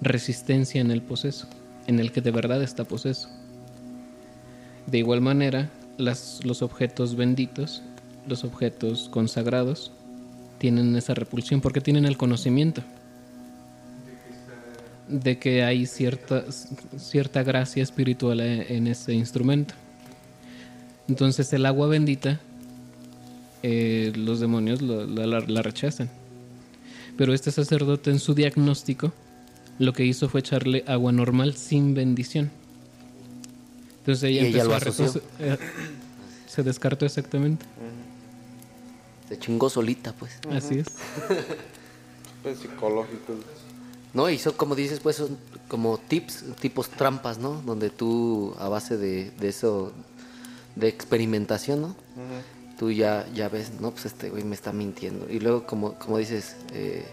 [0.00, 1.48] resistencia en el poseso,
[1.86, 3.28] en el que de verdad está poseso.
[4.86, 7.82] De igual manera, los objetos benditos,
[8.26, 9.92] los objetos consagrados,
[10.58, 12.82] tienen esa repulsión porque tienen el conocimiento
[15.08, 16.44] de que hay cierta,
[16.98, 19.74] cierta gracia espiritual en ese instrumento.
[21.08, 22.40] Entonces el agua bendita,
[23.62, 26.10] eh, los demonios lo- la, la- la rechazan.
[27.16, 29.12] Pero este sacerdote en su diagnóstico
[29.78, 32.50] lo que hizo fue echarle agua normal sin bendición.
[34.00, 34.78] Entonces ella Y ella empezó lo a
[35.40, 35.58] eh,
[36.46, 37.64] se descartó exactamente.
[39.28, 40.38] Se chingó solita, pues.
[40.50, 40.86] Así es.
[42.42, 43.34] Pues psicológico.
[44.14, 45.36] No, y son como dices, pues son
[45.68, 47.60] como tips, tipos trampas, ¿no?
[47.64, 49.92] Donde tú, a base de, de eso,
[50.76, 51.96] de experimentación, ¿no?
[52.78, 55.28] Tú ya, ya ves, no, pues este güey me está mintiendo.
[55.28, 57.04] Y luego, como, como dices, eh,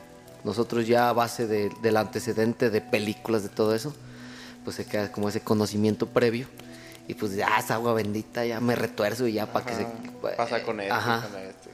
[0.43, 3.93] nosotros ya a base de- del antecedente de películas, de todo eso,
[4.63, 6.47] pues se queda como ese conocimiento previo.
[7.07, 9.87] Y pues ya esa agua bendita, ya me retuerzo y ya para que se...
[10.37, 11.27] Pasa con esto, Ajá.
[11.27, 11.69] con esto.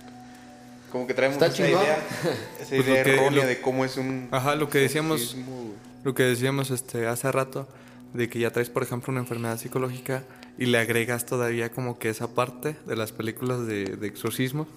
[0.91, 1.97] Como que traemos esa idea,
[2.59, 4.27] esa Pues idea que- errónea lo- de cómo es un...
[4.31, 5.71] Ajá, lo que decíamos, exorcismo.
[6.03, 7.67] lo que decíamos este hace rato,
[8.13, 10.23] de que ya traes, por ejemplo, una enfermedad psicológica
[10.57, 14.67] y le agregas todavía como que esa parte de las películas de, de exorcismo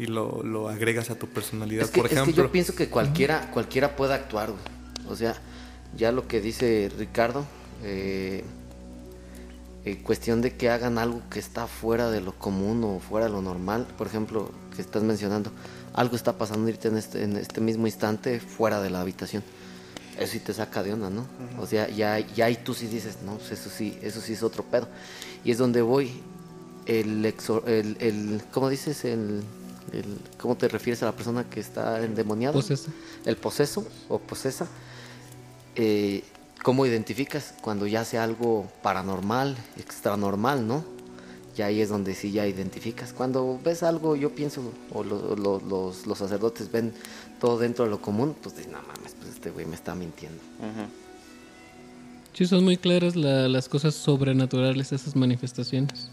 [0.00, 2.44] y lo, lo agregas a tu personalidad, Es que, por es que ejemplo.
[2.44, 4.62] yo pienso que cualquiera, cualquiera puede actuar, güey.
[5.08, 5.34] O sea,
[5.96, 7.44] ya lo que dice Ricardo,
[7.84, 8.42] eh,
[9.84, 13.32] eh, cuestión de que hagan algo que está fuera de lo común o fuera de
[13.32, 13.86] lo normal.
[13.98, 15.50] Por ejemplo, que estás mencionando,
[15.94, 19.42] algo está pasando ahorita en este, en este mismo instante fuera de la habitación.
[20.18, 21.26] Eso sí te saca de onda, ¿no?
[21.58, 24.42] O sea, ya, ya ahí tú sí dices, no, pues eso sí, eso sí es
[24.42, 24.88] otro pedo.
[25.44, 26.10] Y es donde voy.
[26.84, 29.04] El, exor- el, el ¿cómo dices?
[29.04, 29.42] El,
[29.92, 32.52] el, ¿Cómo te refieres a la persona que está endemoniada?
[32.52, 32.90] Posesa.
[33.24, 34.66] El poseso o posesa.
[35.76, 36.24] Eh,
[36.62, 40.84] ¿Cómo identificas cuando ya sea algo paranormal, extranormal, no?
[41.56, 43.12] Ya ahí es donde sí ya identificas.
[43.12, 44.62] Cuando ves algo, yo pienso,
[44.92, 46.92] o lo- lo- los, los sacerdotes ven
[47.40, 50.38] todo dentro de lo común, pues dices, no mames, pues este güey me está mintiendo.
[52.32, 56.10] Sí, son muy claras la- las cosas sobrenaturales, esas manifestaciones.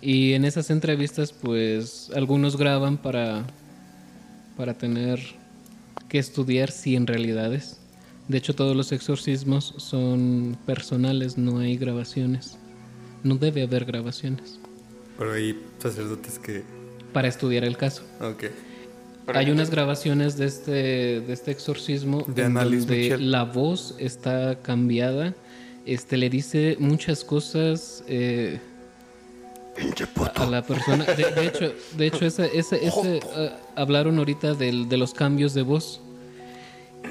[0.00, 3.44] Y en esas entrevistas, pues algunos graban para,
[4.56, 5.20] para tener
[6.08, 7.78] que estudiar si en realidad es.
[8.26, 12.56] De hecho, todos los exorcismos son personales, no hay grabaciones.
[13.22, 14.58] No debe haber grabaciones
[15.18, 16.62] Pero hay sacerdotes que.
[17.12, 18.02] para estudiar el caso.
[18.20, 18.44] Ok.
[19.34, 20.70] Hay unas grabaciones de este,
[21.20, 23.30] de este exorcismo De en donde Michel.
[23.30, 25.34] la voz está cambiada.
[25.84, 28.58] Este le dice muchas cosas eh,
[30.16, 31.04] a, a la persona.
[31.04, 35.52] De, de hecho, de hecho ese, ese, ese, eh, hablaron ahorita del- de los cambios
[35.54, 36.00] de voz.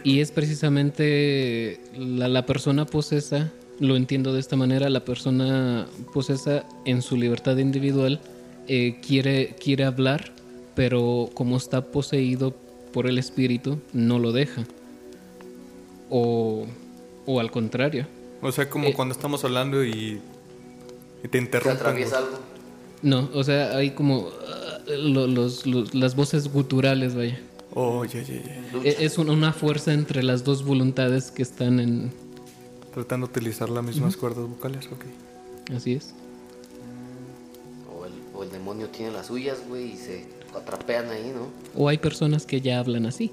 [0.04, 6.66] Y es precisamente la, la persona posesa, lo entiendo de esta manera, la persona posesa
[6.86, 8.20] en su libertad individual
[8.68, 10.32] eh, quiere, quiere hablar,
[10.76, 12.54] pero como está poseído
[12.92, 14.64] por el espíritu, no lo deja.
[16.10, 16.66] O,
[17.26, 18.08] o al contrario.
[18.42, 18.94] O sea, como Eh.
[18.94, 21.78] cuando estamos hablando y, y te ¿Te interrumpen.
[21.78, 22.34] atraviesa güey.
[22.34, 22.40] algo?
[23.02, 27.40] No, o sea, hay como ah, lo- los, los- las voces guturales, vaya.
[27.74, 28.80] Oh, ya, ya, ya.
[28.84, 32.12] E- Es una- una fuerza entre las dos voluntades que están en...
[32.98, 35.06] Tratando de utilizar las mismas cuerdas vocales, ok.
[35.76, 36.16] Así es.
[37.96, 40.26] O el, o el demonio tiene las suyas, güey, y se
[40.58, 41.48] atrapean ahí, ¿no?
[41.80, 43.32] O hay personas que ya hablan así.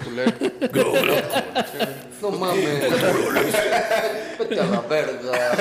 [2.20, 2.90] No mames.
[4.40, 5.54] Vete a la verga.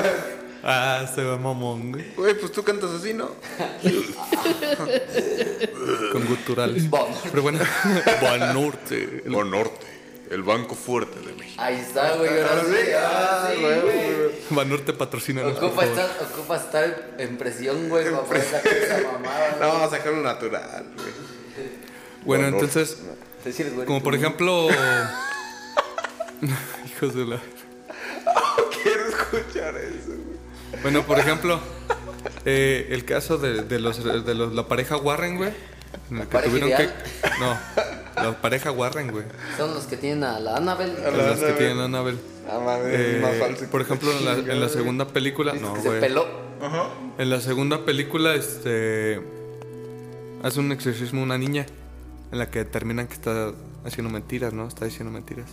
[0.63, 2.05] Ah, se va mamón, güey.
[2.17, 3.29] Güey, pues tú cantas así, ¿no?
[6.11, 6.89] Con guturales.
[6.89, 7.07] Bon.
[7.29, 7.59] Pero bueno,
[8.21, 9.23] Banorte.
[9.33, 9.98] O Norte,
[10.29, 11.61] el banco fuerte de México.
[11.61, 12.29] Ahí está, güey.
[12.29, 14.29] Ahora sí, ahora sí, güey.
[14.51, 19.57] Banorte patrocina Ocupa estar, ocupa estar en presión, güey, para poder sacar esa mamada.
[19.59, 21.09] No, vamos a sacarlo natural, güey.
[22.25, 22.97] Bueno, entonces,
[23.43, 24.67] güey, como por ejemplo.
[26.85, 27.39] Hijos de la.
[28.83, 30.39] Quiero escuchar eso, güey.
[30.81, 31.59] Bueno, por ejemplo,
[32.45, 35.51] eh, el caso de, de los, de los- la pareja Warren, güey.
[36.11, 36.93] En el que tuvieron ideal?
[37.21, 37.29] que.
[37.39, 37.59] No,
[38.23, 39.25] la pareja Warren, güey.
[39.57, 40.93] Son los que tienen a la Annabelle.
[41.05, 42.19] A la- Las que tienen a Annabelle.
[42.49, 43.65] Ah, mames, Eh, es más falso.
[43.71, 45.53] por ejemplo, en la, en la segunda película.
[45.53, 45.99] No, que se güey.
[46.01, 46.25] peló.
[46.61, 46.89] Ajá.
[47.17, 49.21] En la segunda película, este.
[50.43, 51.65] Hace un exorcismo una niña.
[52.31, 53.53] En la que determinan que está
[53.85, 54.67] haciendo mentiras, ¿no?
[54.67, 55.47] Está diciendo mentiras.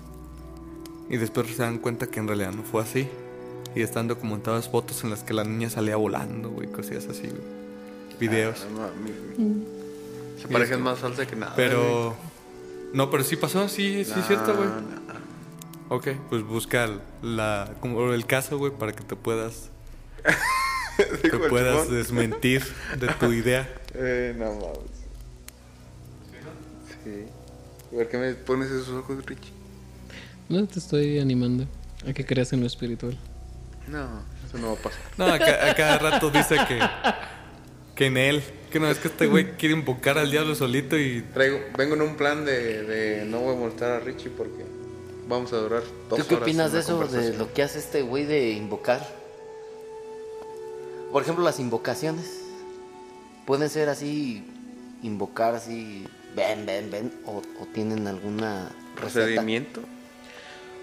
[1.08, 3.08] Y después se dan cuenta que en realidad no fue así.
[3.74, 7.56] Y están documentadas fotos en las que la niña salía volando, güey, cosillas así, güey.
[8.18, 8.66] Videos.
[8.72, 9.56] No mames, güey.
[10.38, 11.52] Esa pareja es más falsa que nada.
[11.56, 12.14] Pero.
[12.92, 14.68] No, pero sí pasó, sí, sí, es cierto, güey.
[14.68, 15.96] No.
[15.96, 16.88] Ok, pues busca
[17.22, 19.70] la, como el caso, güey, para que te puedas,
[21.22, 22.64] te puedas desmentir
[22.98, 23.68] de tu idea.
[23.98, 24.90] Eh, no mames.
[27.02, 27.24] Sí.
[27.90, 29.52] ¿Por qué me pones esos ojos, Richie?
[30.50, 31.66] No te estoy animando
[32.06, 33.16] a que creas en lo espiritual.
[33.88, 35.00] No, eso no va a pasar.
[35.16, 36.78] No, a, ca- a cada rato dice que,
[37.96, 41.22] que en él, que no es que este güey quiere invocar al diablo solito y
[41.34, 44.64] Traigo, vengo en un plan de, de no voy a molestar a Richie porque
[45.28, 48.02] vamos a durar dos ¿Tú qué horas opinas de eso, de lo que hace este
[48.02, 49.04] güey de invocar?
[51.10, 52.42] Por ejemplo, las invocaciones.
[53.46, 54.42] Pueden ser así,
[55.02, 56.04] invocar así,
[56.34, 59.24] ven, ven, ven, o, o tienen alguna receta.
[59.24, 59.80] procedimiento?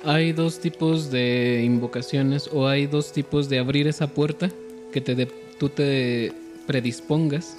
[0.05, 4.49] Hay dos tipos de invocaciones o hay dos tipos de abrir esa puerta
[4.91, 5.25] que te de-
[5.59, 6.33] tú te
[6.67, 7.57] predispongas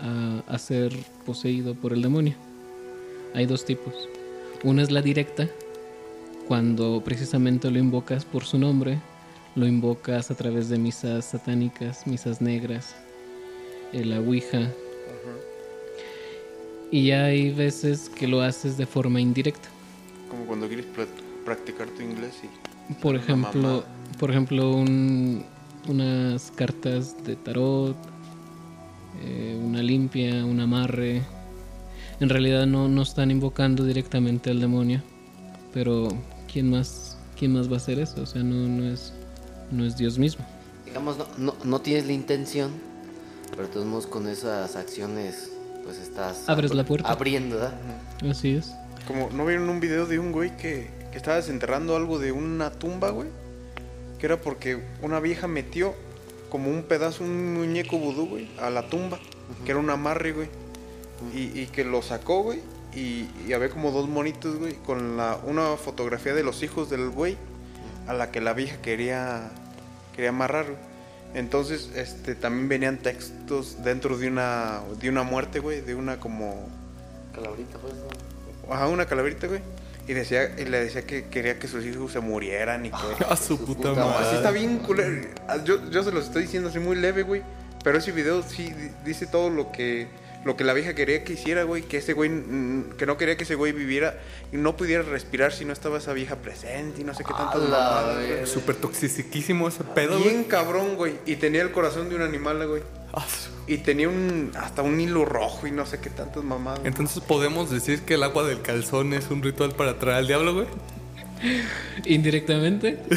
[0.00, 2.34] a, a ser poseído por el demonio.
[3.34, 3.94] Hay dos tipos.
[4.64, 5.48] Una es la directa,
[6.48, 8.98] cuando precisamente lo invocas por su nombre,
[9.54, 12.94] lo invocas a través de misas satánicas, misas negras,
[13.92, 14.70] eh, la Ouija.
[16.92, 19.68] Y hay veces que lo haces de forma indirecta.
[20.28, 20.86] Como cuando quieres
[21.44, 22.94] practicar tu inglés y...
[22.94, 23.84] Por ejemplo,
[24.18, 25.44] por ejemplo, un-
[25.88, 27.96] unas cartas de tarot,
[29.20, 31.22] eh, una limpia, un amarre.
[32.20, 35.02] En realidad no, no están invocando directamente al demonio,
[35.72, 36.08] pero
[36.52, 38.22] ¿quién más, quién más va a hacer eso?
[38.22, 39.12] O sea, no, no es,
[39.70, 40.44] no es Dios mismo.
[40.84, 42.72] Digamos, no, no, no tienes la intención,
[43.50, 45.50] pero de todos modos con esas acciones,
[45.84, 46.48] pues estás...
[46.48, 47.08] Abres abr- la puerta.
[47.10, 47.74] Abriendo, ¿verdad?
[48.28, 48.72] Así es.
[49.06, 52.70] Como, ¿no vieron un video de un güey que, que estaba desenterrando algo de una
[52.70, 53.28] tumba, güey?
[54.18, 55.94] Que era porque una vieja metió
[56.50, 59.18] como un pedazo, un muñeco vudú, güey, a la tumba.
[59.64, 60.48] Que era un amarre, güey.
[61.34, 62.60] Y, y que lo sacó, güey.
[62.94, 67.08] Y, y había como dos monitos, güey, con la, una fotografía de los hijos del
[67.08, 67.36] güey
[68.06, 69.50] a la que la vieja quería,
[70.14, 70.90] quería amarrar, güey.
[71.34, 76.68] Entonces, este, también venían textos dentro de una, de una muerte, güey, de una como
[77.32, 78.74] Calabrita, pues, ¿no?
[78.74, 79.60] Ajá, una calaverita, güey.
[80.10, 83.24] Y, decía, y le decía que quería que sus hijos se murieran y que...
[83.28, 84.26] A su puta puta madre.
[84.26, 85.28] Así está bien culero.
[85.64, 87.42] Yo, yo se los estoy diciendo así muy leve, güey.
[87.84, 90.08] Pero ese video sí di- dice todo lo que
[90.44, 91.82] lo que la vieja quería que hiciera, güey.
[91.82, 94.18] Que ese güey, mm, que no quería que ese güey viviera
[94.52, 97.60] y no pudiera respirar si no estaba esa vieja presente y no sé qué tantas
[97.60, 98.48] mamadas.
[98.48, 100.30] Súper toxiciquísimo ese pedo, güey.
[100.30, 101.14] Bien cabrón, güey.
[101.26, 102.82] Y tenía el corazón de un animal, güey.
[103.12, 103.26] Ah,
[103.66, 106.80] Y tenía un hasta un hilo rojo y no sé qué tantas mamadas.
[106.84, 110.54] Entonces podemos decir que el agua del calzón es un ritual para atraer al diablo,
[110.54, 110.66] güey.
[112.04, 112.98] Indirectamente.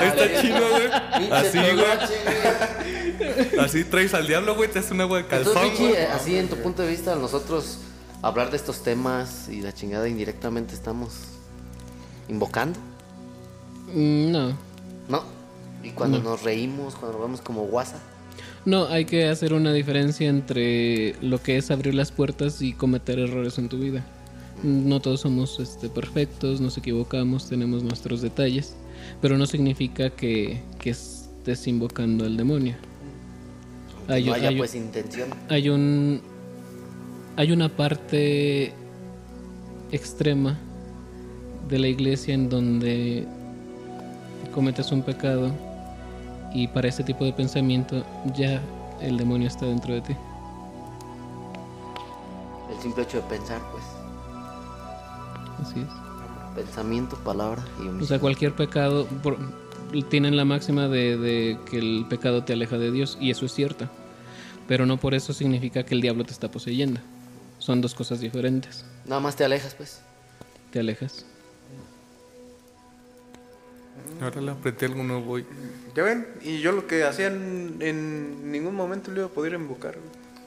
[0.00, 1.30] Está chido, güey.
[1.30, 3.03] Así, güey.
[3.60, 5.96] Así traes al diablo, güey, te hace un agua de Entonces, calzón, güey.
[6.02, 7.78] así en tu punto de vista, nosotros
[8.22, 11.12] hablar de estos temas y la chingada indirectamente estamos
[12.28, 12.78] invocando,
[13.92, 14.48] Mm, No.
[15.08, 15.22] ¿no?
[15.82, 17.98] Y cuando nos reímos, cuando nos vemos como guasa,
[18.64, 23.18] No, hay que hacer una diferencia entre lo que es abrir las puertas y cometer
[23.18, 24.02] errores en tu vida.
[24.62, 28.74] No todos somos este, perfectos, nos equivocamos, tenemos nuestros detalles,
[29.20, 32.74] pero no significa que, que estés invocando al demonio.
[34.08, 35.28] Hay, no haya hay- pues intención.
[35.48, 36.20] hay un
[37.36, 38.72] hay una parte
[39.90, 40.56] extrema
[41.68, 43.26] de la iglesia en donde
[44.54, 45.50] cometes un pecado
[46.52, 48.04] y para ese tipo de pensamiento
[48.36, 48.60] ya
[49.00, 50.16] el demonio está dentro de ti.
[52.74, 53.84] El simple hecho de pensar, pues,
[55.62, 55.86] Así es.
[56.54, 58.06] pensamiento, palabra y O omisión.
[58.08, 59.38] sea, cualquier pecado por-
[60.02, 63.52] tienen la máxima de, de que el pecado te aleja de Dios y eso es
[63.52, 63.88] cierto.
[64.66, 67.00] Pero no por eso significa que el diablo te está poseyendo.
[67.58, 68.84] Son dos cosas diferentes.
[69.06, 70.00] Nada más te alejas, pues.
[70.70, 71.24] Te alejas.
[74.20, 75.44] Ahora le apreté algo nuevo, güey.
[75.94, 79.54] Ya ven, y yo lo que hacía en, en ningún momento lo iba a poder
[79.54, 79.96] invocar.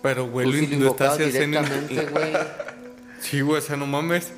[0.02, 1.62] Pero, güey, Tú lo, estás haciendo.
[1.62, 2.34] directamente, güey.
[3.20, 4.32] Sí, güey, o sea, no mames.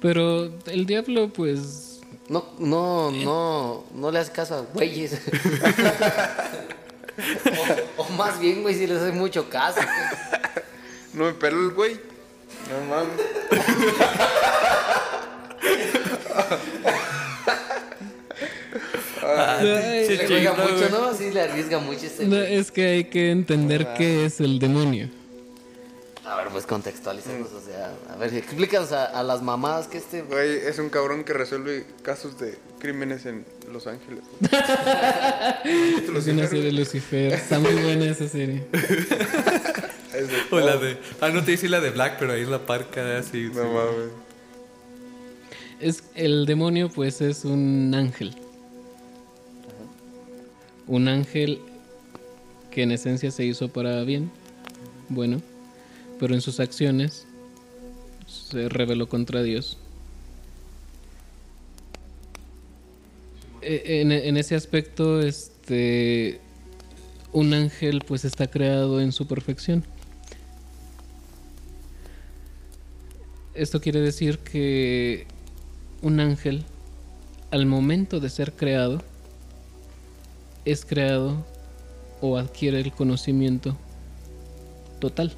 [0.00, 1.85] Pero el diablo, pues,
[2.28, 5.12] No, no, no, no le haces caso a güeyes.
[7.98, 9.80] o, o más bien, güey, si les hace mucho caso.
[11.12, 12.00] No me peló el güey.
[12.68, 13.20] No mames.
[19.22, 21.14] Ay, Le juega mucho, ¿no?
[21.14, 25.08] Sí, le arriesga mucho este no, es que hay que entender qué es el demonio.
[26.26, 30.22] A ver, pues contextualicemos, o sea, a ver, explícanos a, a las mamadas que este...
[30.22, 34.24] Güey, es un cabrón que resuelve casos de crímenes en Los Ángeles.
[35.64, 37.32] Es una serie de Lucifer.
[37.32, 38.64] Está muy buena esa serie.
[40.14, 40.96] Es de- O la de.
[41.20, 43.50] Ah, no te dice la de Black, pero ahí es la parca así.
[43.54, 44.10] No mames.
[45.78, 48.34] Es, el demonio, pues, es un ángel.
[50.86, 51.60] Un ángel
[52.70, 54.30] que en esencia se hizo para bien.
[55.10, 55.42] Bueno.
[56.18, 57.26] Pero en sus acciones
[58.26, 59.78] se rebeló contra Dios.
[63.62, 66.40] E- En, en ese aspecto, este.
[67.32, 69.84] Un ángel, pues, está creado en su perfección.
[73.54, 75.26] Esto quiere decir que
[76.02, 76.64] un ángel,
[77.50, 79.02] al momento de ser creado,
[80.64, 81.44] es creado
[82.20, 83.76] o adquiere el conocimiento
[85.00, 85.32] total.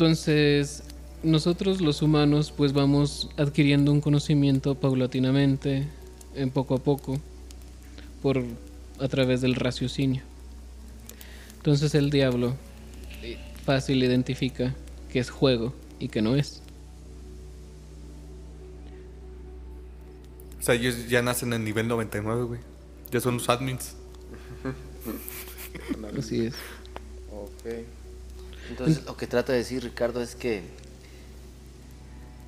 [0.00, 0.82] Entonces,
[1.22, 5.86] nosotros los humanos pues vamos adquiriendo un conocimiento paulatinamente,
[6.34, 7.20] en poco a poco,
[8.22, 8.42] por
[8.98, 10.22] a través del raciocinio.
[11.58, 12.54] Entonces el diablo
[13.22, 13.36] eh,
[13.66, 14.74] fácil identifica
[15.12, 16.62] que es juego y que no es.
[20.60, 22.60] O sea, ellos ya nacen en nivel 99, güey.
[23.10, 23.96] Ya son los admins.
[26.18, 26.54] Así es.
[27.30, 27.99] Ok.
[28.70, 30.62] Entonces, lo que trata de decir Ricardo es que,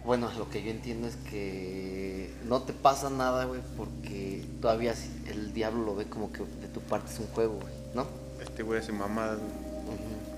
[0.05, 4.95] bueno, lo que yo entiendo es que no te pasa nada, güey, porque todavía
[5.27, 8.07] el diablo lo ve como que de tu parte es un juego, güey, ¿no?
[8.41, 8.93] Este güey hace.
[8.93, 9.03] Ujú.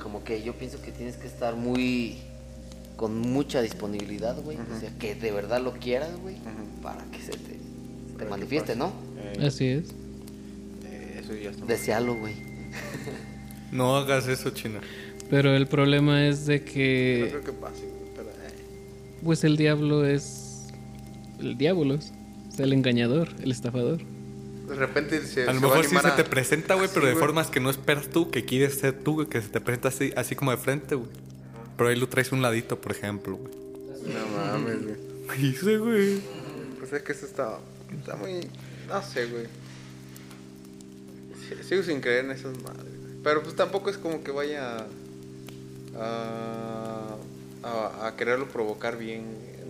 [0.03, 2.19] Como que yo pienso que tienes que estar muy
[2.97, 4.57] con mucha disponibilidad, güey.
[4.57, 6.37] O sea, que de verdad lo quieras, güey,
[6.83, 8.77] para que se te, manifieste.
[8.77, 8.93] ¿no?
[9.19, 9.91] Eh, Así es.
[10.85, 11.65] eh, eso ya está.
[11.67, 12.35] Desealo, güey.
[13.73, 14.81] No hagas eso, China.
[15.31, 18.35] Pero el problema es de No que creo que pase, güey, pero, eh.
[19.23, 20.67] pues el diablo es
[21.41, 22.13] el diablo, es
[22.59, 24.01] el engañador, el estafador.
[24.69, 27.07] De repente se, A lo se va mejor sí se a- te presenta, güey, pero
[27.07, 29.89] de formas que no esperas tú, que quieres ser tú, güey, que se te presenta
[29.89, 31.11] así, así como de frente, güey.
[31.77, 33.53] Pero ahí lo traes un ladito, por ejemplo, güey.
[34.15, 35.55] No mames, güey.
[35.55, 36.21] Sí, güey.
[36.79, 37.59] Pues es que eso está,
[37.99, 38.47] está muy...
[38.89, 39.47] No sé, güey.
[41.67, 42.93] Sigo sin creer en esas madres.
[43.23, 44.87] Pero pues tampoco es como que vaya
[45.99, 47.17] a,
[47.63, 49.25] a, a quererlo provocar bien.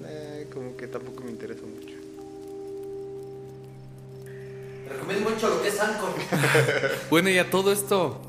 [0.07, 1.95] Eh, como que tampoco me interesa mucho.
[4.89, 6.11] Recomiendo mucho lo que es Anchor.
[7.11, 8.21] Bueno, y a todo esto,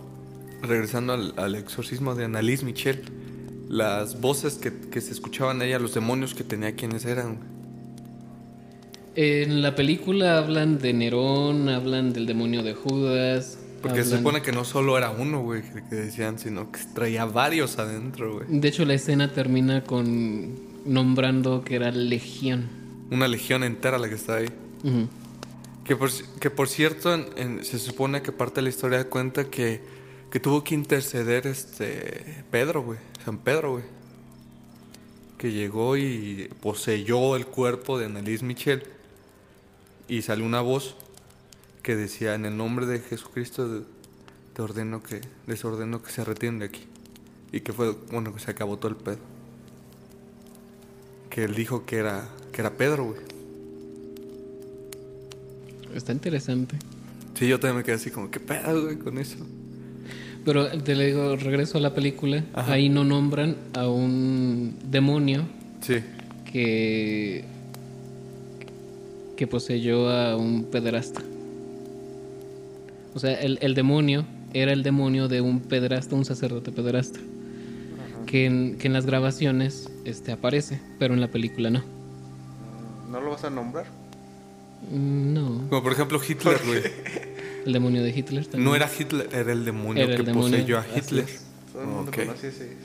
[0.61, 3.03] regresando al, al exorcismo de Annalise Michel,
[3.67, 7.39] las voces que, que se escuchaban ella, los demonios que tenía, ¿quiénes eran?
[9.15, 13.57] En la película hablan de Nerón, hablan del demonio de Judas.
[13.87, 17.77] Porque se supone que no solo era uno, güey, que, decían, sino que traía varios
[17.77, 18.45] adentro, güey.
[18.49, 20.53] De hecho, la escena termina con
[20.85, 22.67] nombrando que era legión.
[23.11, 24.47] Una legión entera la que está ahí.
[25.83, 26.09] Que por,
[26.39, 29.81] que por cierto, en- en- se supone que parte de la historia cuenta que,
[30.31, 32.97] que tuvo que interceder este Pedro, güey.
[33.23, 33.83] San Pedro, güey.
[35.37, 38.83] Que llegó y poseyó el cuerpo de Annalise Michel.
[40.07, 40.95] Y salió una voz
[41.85, 43.83] que decía, en el nombre de Jesucristo
[44.55, 46.81] te ordeno que, les ordeno que se retiren de aquí.
[47.51, 49.19] Y que fue, bueno, que se acabó todo el pedo.
[51.29, 53.19] Que él dijo que era, que era Pedro, güey.
[55.93, 56.75] Está interesante.
[57.35, 59.37] Sí, yo también me quedé así como, ¿qué pedo, güey, con eso?
[60.43, 62.43] Pero te le digo, regreso a la película.
[62.53, 62.73] Ajá.
[62.73, 65.45] Ahí no nombran a un demonio
[65.81, 65.99] Sí.
[66.51, 67.45] que
[69.37, 71.21] que poseyó a un pederasta.
[73.15, 77.19] O sea, el, el demonio era el demonio de un pederasta, un sacerdote pederasta.
[78.27, 81.83] Que en, que en las grabaciones este, aparece, pero en la película no.
[83.11, 83.85] ¿No lo vas a nombrar?
[84.91, 86.81] No, Como por ejemplo Hitler, güey.
[87.65, 88.65] el demonio de Hitler también.
[88.65, 91.25] No era Hitler, era el demonio Era el que demonio, poseyó a Hitler.
[91.71, 92.17] Todo el mundo Ok.
[92.19, 92.75] conoce a ese señor.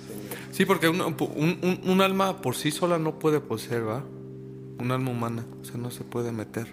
[0.53, 1.15] Sí, porque un, un-
[1.63, 4.05] un- un alma por sí sola no puede poseer, ¿va?
[4.79, 6.67] Un alma humana, o sea, no se puede meter.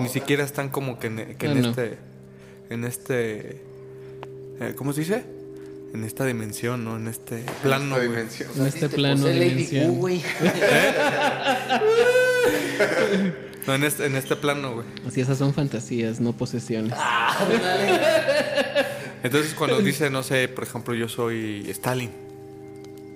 [0.00, 1.68] Ni siquiera están como que en, que en no.
[1.70, 1.98] este...
[2.70, 3.60] En este...
[4.60, 5.24] eh, ¿Cómo se dice?
[5.92, 6.96] En esta dimensión, ¿no?
[6.96, 8.08] En este plano, Esta güey.
[8.08, 8.50] dimensión.
[8.56, 10.00] En este te plano Lady dimensión.
[13.66, 14.86] No, en este, en este plano, güey.
[15.06, 16.94] Así esas son fantasías, no posesiones.
[19.22, 22.10] Entonces cuando dice, no sé, por ejemplo, yo soy Stalin.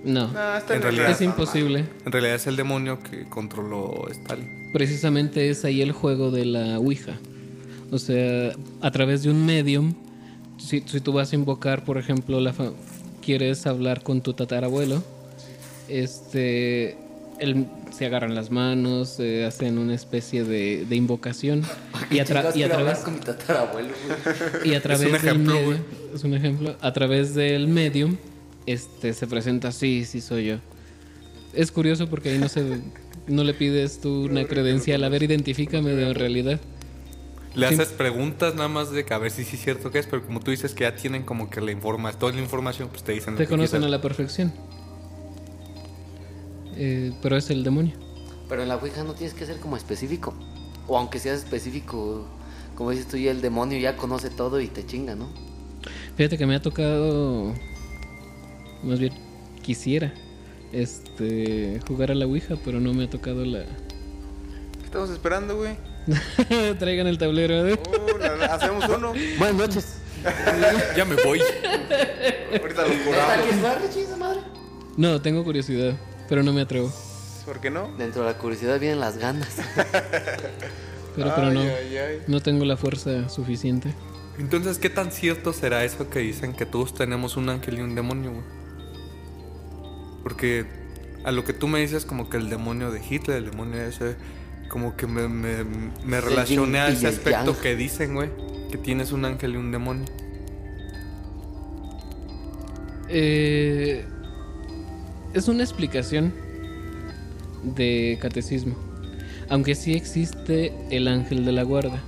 [0.05, 1.87] No, No, está En en realidad- es imposible.
[2.05, 4.71] En realidad es el demonio que controló Stalin.
[4.73, 7.19] Precisamente es ahí el juego de la Ouija.
[7.95, 9.95] O sea, a través de un medium,
[10.59, 12.73] si, si tú vas a invocar, por ejemplo, la fa-
[13.23, 15.01] quieres hablar con tu tatarabuelo,
[15.89, 16.97] este,
[17.39, 17.67] él,
[17.97, 21.63] se agarran las manos, se hacen una especie de, de invocación
[22.11, 22.25] y a,
[22.57, 23.91] y a través con mi tatarabuelo,
[24.65, 25.81] y a través un ejemplo, del medium,
[26.17, 28.17] es un ejemplo, a través del medium,
[28.67, 30.57] este, se presenta, sí, sí soy yo.
[31.53, 32.81] Es curioso porque ahí no se,
[33.29, 36.59] no le pides tú una credencial, a ver, identifícame de realidad.
[37.55, 37.75] Le Sí.
[37.75, 40.25] haces preguntas nada más de que a ver si sí es cierto que es, pero
[40.27, 43.13] como tú dices que ya tienen como que la informa, toda la información, pues te
[43.13, 44.53] dicen Te conocen a la perfección.
[46.77, 47.95] Eh, pero es el demonio.
[48.49, 50.35] Pero en la Ouija no tienes que ser como específico.
[50.89, 52.27] O aunque seas específico,
[52.75, 55.29] como dices tú, ya el demonio ya conoce todo y te chinga, ¿no?
[56.17, 57.55] Fíjate que me ha tocado,
[58.83, 59.13] más bien
[59.63, 60.13] quisiera,
[60.73, 63.61] este, jugar a la Ouija, pero no me ha tocado la.
[63.61, 65.77] ¿Qué estamos esperando, güey?
[66.79, 67.67] Traigan el tablero.
[67.69, 67.79] ¿eh?
[67.89, 69.13] Uh, la- la- hacemos uno.
[69.39, 69.87] Buenas noches.
[70.97, 71.39] Ya me voy.
[71.41, 74.19] Ahorita lo ¿Está curamos.
[74.19, 74.41] madre?
[74.97, 75.95] No, tengo curiosidad,
[76.31, 76.91] pero no me atrevo.
[77.45, 77.95] ¿Por qué no?
[77.99, 79.49] Dentro de la curiosidad vienen las ganas.
[81.17, 82.23] Pero, pero no, ay, ay.
[82.27, 83.95] no tengo la fuerza suficiente.
[84.37, 87.95] Entonces, ¿qué tan cierto será eso que dicen que todos tenemos un ángel y un
[87.95, 88.43] demonio, güey?
[90.25, 90.67] Porque
[91.23, 94.17] a lo que tú me dices, como que el demonio de Hitler, el demonio ese,
[94.69, 95.65] como que me, me,
[96.05, 97.63] me El relacioné a ese aspecto yang.
[97.63, 98.31] que dicen, güey,
[98.71, 100.05] que tienes un ángel y un demonio.
[103.09, 104.05] Eh,
[105.35, 106.33] es una explicación
[107.63, 108.77] de catecismo.
[109.49, 112.03] Aunque sí existe el ángel de la guarda.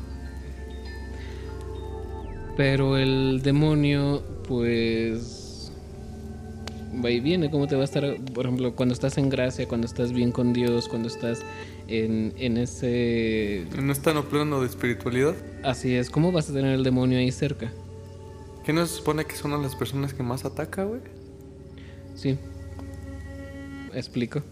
[2.57, 5.71] Pero el demonio, pues...
[7.05, 7.51] va y viene.
[7.51, 10.53] ¿Cómo te va a estar, por ejemplo, cuando estás en gracia, cuando estás bien con
[10.55, 11.41] Dios, cuando estás
[11.89, 13.67] en, en ese...
[13.81, 15.35] ¿No es tan plano de espiritualidad?
[15.63, 17.73] Así es, ¿cómo vas a tener el demonio ahí cerca?
[18.65, 21.01] ¿Qué no se supone que son las personas que más ataca, güey?
[22.15, 22.37] Sí.
[23.95, 24.43] Explico.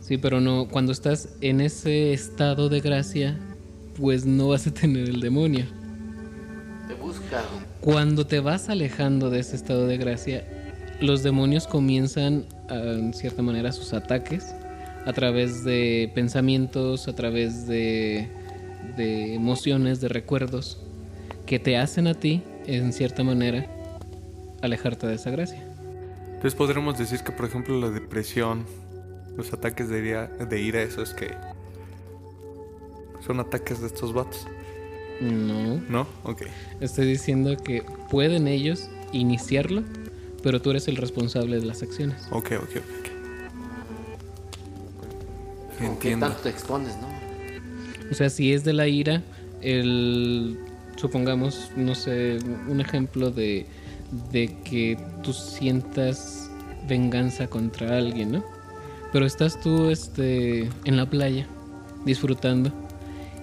[0.00, 3.38] Sí, pero no, cuando estás en ese estado de gracia,
[3.98, 5.66] pues no vas a tener el demonio.
[6.88, 7.42] Te busca.
[7.80, 10.46] Cuando te vas alejando de ese estado de gracia,
[11.00, 14.54] los demonios comienzan, a, en cierta manera, sus ataques
[15.06, 18.28] a través de pensamientos, a través de,
[18.96, 20.78] de emociones, de recuerdos,
[21.46, 23.66] que te hacen a ti, en cierta manera,
[24.62, 25.62] alejarte de esa gracia.
[26.26, 28.64] Entonces podremos decir que, por ejemplo, la depresión,
[29.36, 31.30] los ataques de ira, de ira eso es que
[33.24, 34.46] son ataques de estos vatos.
[35.20, 35.80] No.
[35.88, 36.06] ¿No?
[36.24, 36.42] Ok.
[36.80, 39.84] Estoy diciendo que pueden ellos iniciarlo,
[40.42, 42.26] pero tú eres el responsable de las acciones.
[42.32, 43.15] Ok, ok, ok.
[45.78, 46.26] ¿Con qué Entiendo.
[46.26, 47.08] tanto te expones, no?
[48.10, 49.22] O sea, si es de la ira,
[49.62, 50.58] el
[50.96, 53.66] supongamos, no sé, un ejemplo de,
[54.32, 56.50] de que tú sientas
[56.88, 58.44] venganza contra alguien, ¿no?
[59.12, 61.46] Pero estás tú este en la playa
[62.04, 62.72] disfrutando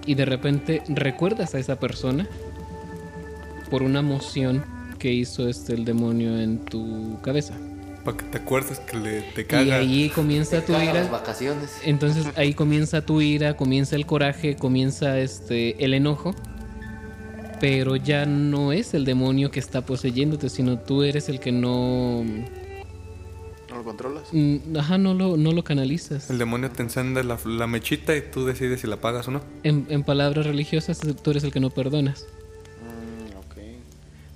[0.06, 2.28] y de repente recuerdas a esa persona
[3.70, 4.64] por una moción
[5.00, 7.54] que hizo este el demonio en tu cabeza.
[8.04, 9.78] Para que te acuerdes que le, te Y caga.
[9.78, 11.10] ahí comienza tu Todas las ira.
[11.12, 11.78] vacaciones.
[11.86, 16.36] Entonces ahí comienza tu ira, comienza el coraje, comienza este el enojo.
[17.62, 22.24] Pero ya no es el demonio que está poseyéndote, sino tú eres el que no
[23.70, 24.24] ¿No lo controlas?
[24.34, 26.30] mm, ajá, no lo no lo canalizas.
[26.30, 29.42] El demonio te enciende la, la mechita y tú decides si la pagas o no.
[29.64, 32.26] En, en palabras religiosas tú eres el que no perdonas.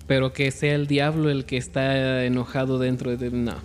[0.08, 3.55] Pero que sea el diablo el que está enojado dentro de no.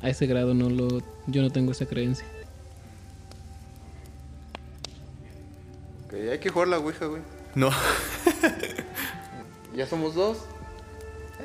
[0.00, 2.26] A ese grado no lo yo no tengo esa creencia.
[6.06, 7.22] Ok, hay que jugar la Ouija, güey.
[7.54, 7.70] No.
[9.74, 10.36] Ya somos dos.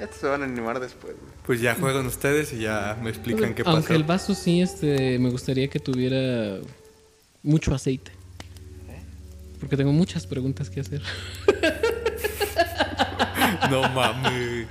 [0.01, 1.31] Estos se van a animar después, güey.
[1.45, 3.95] Pues ya juegan ustedes y ya me explican qué Aunque pasa.
[3.95, 6.59] el vaso sí, este, me gustaría que tuviera
[7.41, 8.11] mucho aceite.
[9.61, 11.01] Porque tengo muchas preguntas que hacer.
[13.69, 14.67] No mames.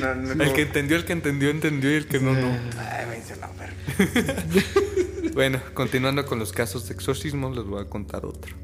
[0.00, 0.44] No, no, no.
[0.44, 2.48] El que entendió, el que entendió, entendió y el que no, no.
[2.78, 4.42] Ay, váyanse a la verga.
[5.34, 8.54] Bueno, continuando con los casos de exorcismo, les voy a contar otro.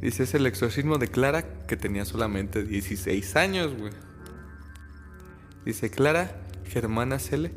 [0.00, 3.92] Dice, es el exorcismo de Clara que tenía solamente 16 años, güey.
[5.64, 6.36] Dice, Clara
[6.68, 7.52] Germana Cele,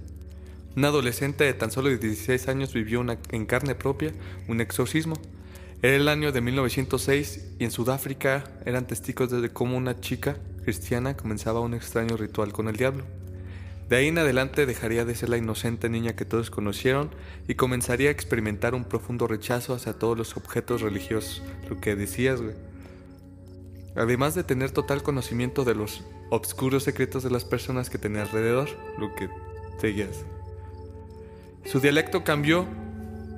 [0.76, 4.12] una adolescente de tan solo 16 años vivió una- en carne propia
[4.48, 5.16] un exorcismo.
[5.82, 11.16] Era el año de 1906 y en Sudáfrica eran testigos de cómo una chica cristiana
[11.16, 13.04] comenzaba un extraño ritual con el diablo.
[13.90, 17.12] De ahí en adelante dejaría de ser la inocente niña que todos conocieron
[17.48, 22.42] y comenzaría a experimentar un profundo rechazo hacia todos los objetos religiosos, lo que decías,
[22.42, 22.56] güey.
[23.96, 28.70] Además de tener total conocimiento de los obscuros secretos de las personas que tenía alrededor,
[28.98, 29.30] lo que
[29.80, 30.26] seguías.
[31.66, 32.66] Su dialecto cambió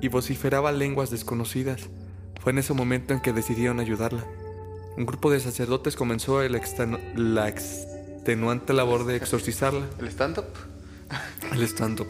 [0.00, 1.90] y vociferaba lenguas desconocidas.
[2.40, 4.24] Fue en ese momento en que decidieron ayudarla.
[4.96, 6.58] Un grupo de sacerdotes comenzó el
[7.16, 9.86] la extenuante labor de exorcizarla.
[9.98, 10.46] ¿El stand-up?
[11.52, 12.08] El stand-up.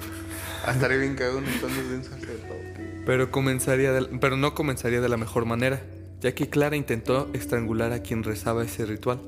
[0.65, 3.03] Ah, estaría bien cagado un de un sacerdote.
[3.05, 5.83] Pero, comenzaría de- pero no comenzaría de la mejor manera,
[6.21, 9.21] ya que Clara intentó estrangular a quien rezaba ese ritual.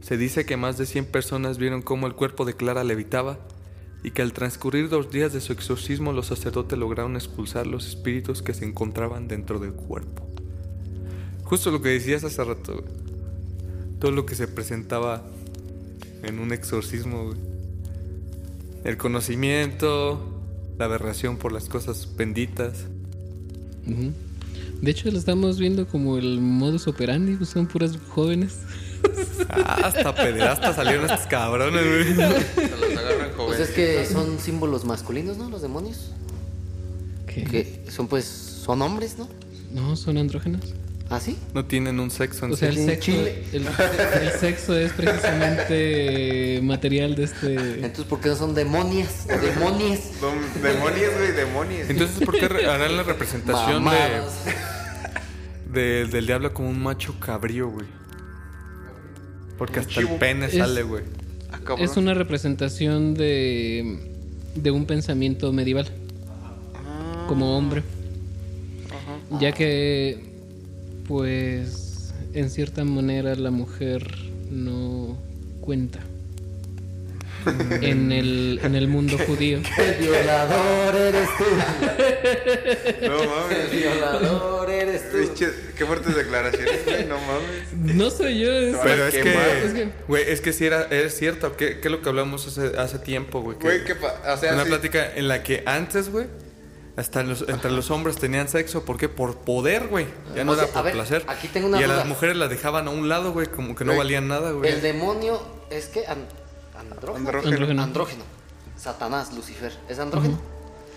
[0.00, 3.38] Se dice que más de 100 personas vieron cómo el cuerpo de Clara levitaba
[4.02, 8.42] y que al transcurrir dos días de su exorcismo los sacerdotes lograron expulsar los espíritus
[8.42, 10.28] que se encontraban dentro del cuerpo.
[11.44, 12.84] Justo lo que decías hace rato, güey.
[14.00, 15.22] todo lo que se presentaba
[16.22, 17.38] en un exorcismo, güey.
[18.84, 20.40] el conocimiento,
[20.78, 22.84] la aberración por las cosas benditas.
[24.80, 28.58] De hecho, lo estamos viendo como el modus operandi, pues son puras jóvenes.
[29.48, 32.14] Ah, hasta pederastas salieron estos cabrones, güey.
[32.14, 33.68] Se los agarran Pues jóvenes.
[33.68, 35.50] es que son símbolos masculinos, ¿no?
[35.50, 36.10] Los demonios.
[37.26, 37.44] ¿Qué?
[37.44, 39.28] Que son pues, son hombres, ¿no?
[39.72, 40.62] No, son andrógenos.
[41.12, 41.36] ¿Ah, sí?
[41.52, 43.44] No tienen un sexo en O sea, el sexo, Chile.
[43.52, 47.54] el, el sexo es precisamente material de este...
[47.74, 49.26] Entonces, ¿por qué no son demonias?
[49.28, 49.40] Son
[50.62, 51.90] demonios, güey, demonios.
[51.90, 53.84] Entonces, ¿por qué harán la representación
[55.70, 57.86] de, del diablo como un macho cabrío, güey?
[59.58, 61.04] Porque Un hasta el pene Es- sale, güey.
[61.52, 61.74] Ah.
[61.78, 63.98] Es una representación de,
[64.54, 65.90] de un pensamiento medieval,
[66.74, 67.82] Ah, como hombre.
[69.40, 70.31] Ya que,
[71.06, 74.06] pues, en cierta manera la mujer
[74.50, 75.18] no
[75.60, 76.00] cuenta.
[77.80, 79.58] en el, en el mundo judío.
[79.76, 81.44] El violador eres tú.
[83.08, 83.70] No El mames.
[83.72, 85.18] violador eres tú.
[85.76, 87.04] Qué fuertes declaraciones, güey.
[87.06, 87.96] No mames.
[87.96, 91.56] No soy yo, es- Pero es que, que- güey, es que sí era, es cierto.
[91.56, 93.58] ¿Qué, qué es lo que hablamos hace, hace tiempo, güey?
[93.58, 94.20] que- Güey, qué pa...
[94.34, 94.68] O sea, una sí.
[94.68, 96.26] plática en la que antes, güey,
[96.96, 98.84] hasta los, entre los hombres tenían sexo.
[98.84, 99.08] ¿Por qué?
[99.08, 100.06] Por poder, güey.
[100.34, 101.24] Ya no O sea, era a por ver, placer.
[101.28, 101.96] aquí tengo una y a duda.
[101.98, 104.70] las mujeres las dejaban a un lado, güey, como que no Güey, valían nada, güey.
[104.70, 105.40] El demonio
[105.70, 106.26] es que an-
[106.78, 107.16] andrógeno.
[107.28, 107.52] Andrógeno.
[107.54, 107.82] Andrógeno.
[107.82, 108.24] Andrógeno.
[108.76, 109.72] Satanás, Lucifer.
[109.88, 110.38] ¿Es andrógeno?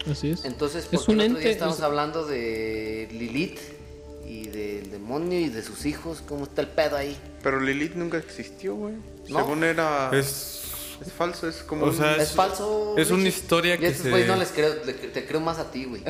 [0.09, 0.43] Así es.
[0.45, 3.59] Entonces, Es un el otro día ente, estamos es- hablando de Lilith
[4.27, 6.21] y del demonio y de sus hijos.
[6.27, 7.17] ¿Cómo está el pedo ahí?
[7.43, 8.95] Pero Lilith nunca existió, güey.
[9.29, 9.39] No.
[9.39, 10.09] Según era...
[10.13, 10.64] Es...
[11.01, 11.85] Es falso, es como...
[11.85, 12.95] O un- sea, Es, falso.
[12.97, 15.57] es una historia Y que estos se- güeyes no les creo, le- te creo más
[15.59, 16.01] a ti, güey.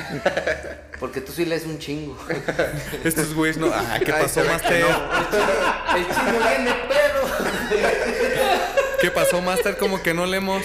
[0.99, 2.17] Porque tú sí lees un chingo.
[3.03, 3.67] Estos güeyes no...
[3.73, 4.81] Ah, ¿qué pasó, Master?
[4.81, 5.97] no.
[5.97, 7.25] El chino viene pedo.
[9.05, 9.77] ¿Qué pasó, Master?
[9.77, 10.63] Como que no leemos.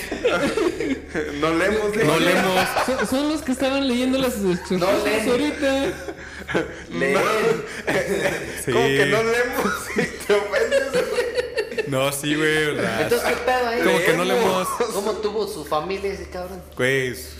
[1.43, 2.68] No leemos, No leemos.
[2.86, 5.28] Son, son los que estaban leyendo las leen.
[5.28, 5.86] ahorita.
[6.91, 7.18] Leen.
[8.64, 8.72] Sí.
[8.72, 11.88] Como que no leemos y te ofendes.
[11.88, 12.64] No, sí, güey.
[12.76, 13.03] ¿verdad?
[13.03, 13.82] Entonces, ¿qué pedo ahí?
[13.82, 14.68] Como que no leemos.
[14.95, 16.62] ¿Cómo tuvo su familia ese cabrón?
[16.78, 17.34] Güey, es-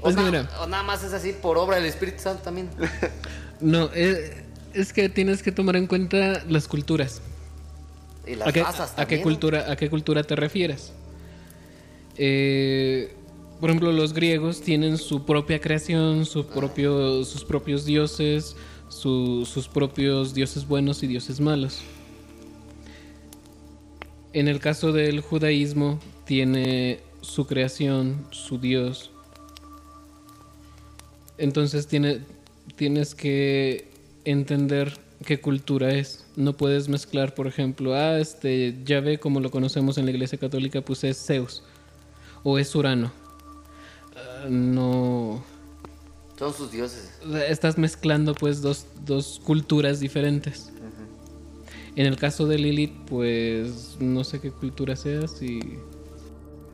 [0.00, 0.50] O, Es que na- mira.
[0.60, 2.70] o nada más es así por obra del Espíritu Santo también.
[3.58, 4.44] No, eh,
[4.74, 7.20] es que tienes que tomar en cuenta las culturas.
[8.26, 9.22] Y las ¿A qué, razas a qué también.
[9.22, 10.92] cultura, ¿A qué cultura te refieres?
[12.16, 13.14] Eh,
[13.60, 18.56] por ejemplo, los griegos tienen su propia creación, su propio, sus propios dioses,
[18.88, 21.80] su- sus propios dioses buenos y dioses malos.
[24.32, 29.10] En el caso del judaísmo, tiene su creación, su dios.
[31.38, 32.20] Entonces tiene,
[32.76, 33.88] tienes que
[34.24, 36.26] entender qué cultura es.
[36.36, 40.80] No puedes mezclar, por ejemplo, ah, este Yahvé, como lo conocemos en la iglesia católica,
[40.82, 41.62] pues es Zeus
[42.42, 43.12] o es Urano.
[44.16, 45.42] Ah, no.
[46.38, 47.10] Son sus dioses.
[47.48, 50.70] Estás mezclando pues dos, dos culturas diferentes.
[51.96, 55.60] En el caso de Lilith, pues no sé qué cultura seas y...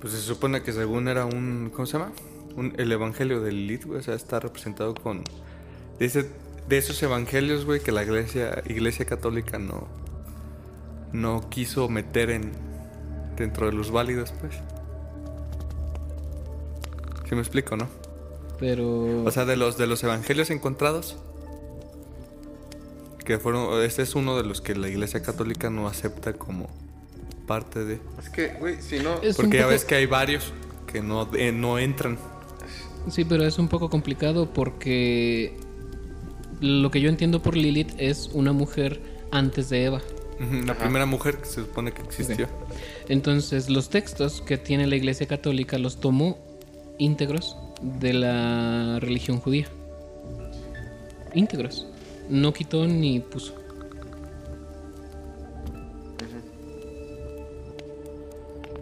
[0.01, 1.71] Pues se supone que según era un.
[1.75, 2.11] ¿Cómo se llama?
[2.57, 3.99] Un, el evangelio de Lilith, güey.
[4.01, 5.25] O sea, está representado con.
[5.99, 6.31] Ese-
[6.71, 9.89] de esos evangelios, güey, que la iglesia, iglesia católica no.
[11.13, 12.53] No quiso meter en.
[13.37, 14.55] Dentro de los válidos, pues.
[17.29, 17.89] ¿Sí me explico, no?
[18.59, 19.25] Pero...
[19.25, 21.17] O sea, de los, de los evangelios encontrados.
[23.25, 23.83] Que fueron.
[23.83, 26.69] Este es uno de los que la iglesia católica no acepta como
[27.49, 27.99] parte de.
[28.23, 29.21] Es que, güey, si no...
[29.23, 30.53] Es Porque ya ves que hay varios
[30.87, 32.17] que no, eh, no entran.
[33.09, 35.57] Sí, pero es un poco complicado porque
[36.61, 39.01] lo que yo entiendo por Lilith es una mujer
[39.31, 40.01] antes de Eva.
[40.65, 42.49] La primera mujer que se supone que existió.
[43.09, 46.39] Entonces, los textos que tiene la Iglesia Católica los tomó
[46.99, 49.69] íntegros de la religión judía.
[51.35, 51.87] Íntegros.
[52.31, 53.55] No quitó ni puso.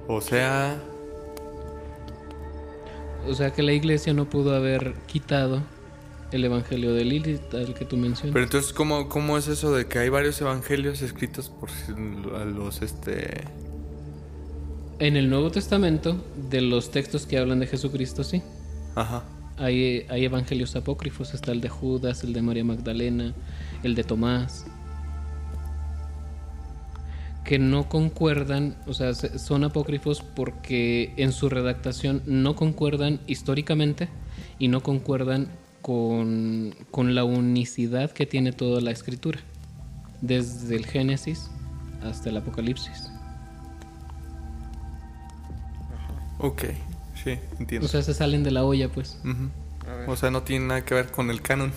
[0.06, 0.80] O sea,
[3.28, 5.62] O sea que la Iglesia no pudo haber quitado
[6.32, 8.32] el Evangelio de Lilith, al que tú mencionas.
[8.32, 11.70] pero entonces, ¿cómo, ¿cómo es eso de que hay varios evangelios escritos por
[12.46, 13.44] los, este...
[14.98, 18.42] En el Nuevo Testamento, de los textos que hablan de Jesucristo, sí.
[18.96, 19.22] Ajá.
[19.56, 23.32] Hay, hay evangelios apócrifos, está el de Judas, el de María Magdalena,
[23.82, 24.66] el de Tomás,
[27.44, 34.08] que no concuerdan, o sea, se- son apócrifos porque en su redactación no concuerdan históricamente
[34.58, 35.48] y no concuerdan
[35.88, 39.40] con, con la unicidad que tiene toda la escritura,
[40.20, 41.48] desde el Génesis
[42.02, 43.10] hasta el Apocalipsis.
[46.40, 46.64] Ok,
[47.24, 47.86] sí, entiendo.
[47.86, 49.16] O sea, se salen de la olla, pues.
[49.88, 50.10] A ver.
[50.10, 51.72] O sea, no tiene nada que ver con el canon.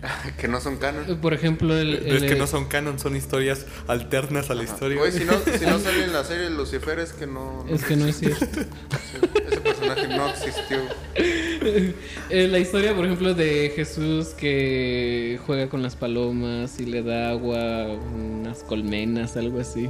[0.38, 1.18] que no son canon.
[1.20, 1.92] Por ejemplo, el...
[1.92, 4.98] es el- que no son canon, son historias alternas a la historia.
[4.98, 7.64] Güey, si no, si no sale en la serie Lucifer es que no...
[7.64, 8.46] no Es que no es cierto.
[8.46, 9.45] Ese
[9.88, 10.78] personaje no existió.
[12.28, 17.30] Eh, la historia, por ejemplo, de Jesús que juega con las palomas y le da
[17.30, 19.88] agua, unas colmenas, algo así,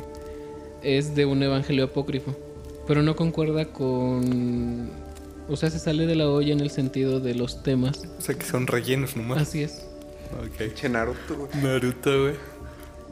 [0.82, 2.36] es de un evangelio apócrifo,
[2.86, 4.90] pero no concuerda con...
[5.48, 8.02] O sea, se sale de la olla en el sentido de los temas.
[8.18, 9.38] O sea, que son rellenos nomás.
[9.38, 9.86] Así es.
[10.32, 10.74] Ok.
[10.74, 11.62] Che Naruto, güey.
[11.62, 12.34] Naruto, güey.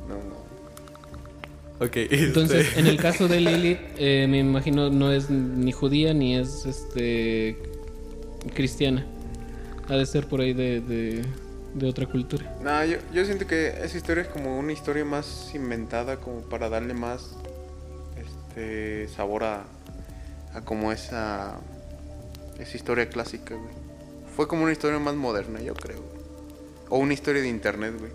[0.08, 0.43] No, no.
[1.80, 1.96] Ok.
[2.10, 6.36] Entonces, este- en el caso de Lilith, eh, me imagino no es ni judía ni
[6.36, 7.58] es este
[8.54, 9.06] cristiana.
[9.88, 11.24] Ha de ser por ahí de, de,
[11.74, 12.56] de otra cultura.
[12.62, 16.68] No, yo, yo siento que esa historia es como una historia más inventada, como para
[16.68, 17.32] darle más
[18.16, 19.64] este sabor a,
[20.54, 21.58] a como esa,
[22.58, 23.74] esa historia clásica, güey.
[24.34, 26.00] Fue como una historia más moderna, yo creo.
[26.88, 28.12] O una historia de internet, güey.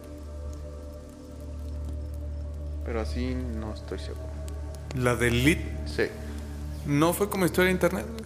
[2.90, 4.28] Pero así no estoy seguro.
[4.96, 6.06] La de Lit Sí.
[6.88, 8.04] no fue como historia de internet.
[8.08, 8.24] güey.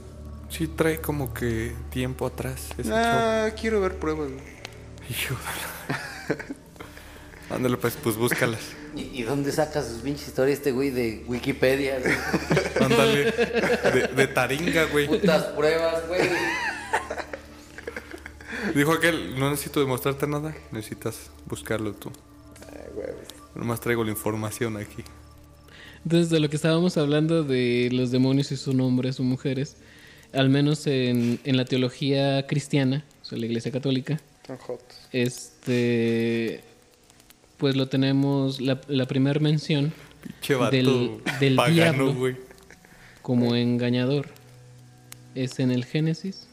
[0.50, 2.70] Sí trae como que tiempo atrás.
[2.90, 4.46] Ah, quiero ver pruebas, güey.
[7.50, 8.62] Ándale, pues, pues búscalas.
[8.96, 12.00] ¿Y, y dónde saca sus pinches historias este güey de Wikipedia?
[12.00, 12.16] güey?
[12.86, 13.32] Ándale.
[13.34, 15.08] De, de taringa, güey.
[15.08, 16.22] Putas pruebas, güey.
[18.74, 22.14] Dijo aquel, no necesito demostrarte nada, necesitas buscarlo tú.
[23.56, 25.04] Nomás traigo la información aquí.
[26.04, 29.78] Entonces, de lo que estábamos hablando de los demonios si son hombres o mujeres,
[30.34, 34.20] al menos en, en la teología cristiana, o sea, la iglesia católica,
[35.12, 36.62] este,
[37.58, 39.94] pues lo tenemos, la, la primera mención
[40.24, 42.38] Pinche vato Del- del pagano, diablo.
[43.22, 44.28] como engañador
[45.36, 46.48] es en el Génesis,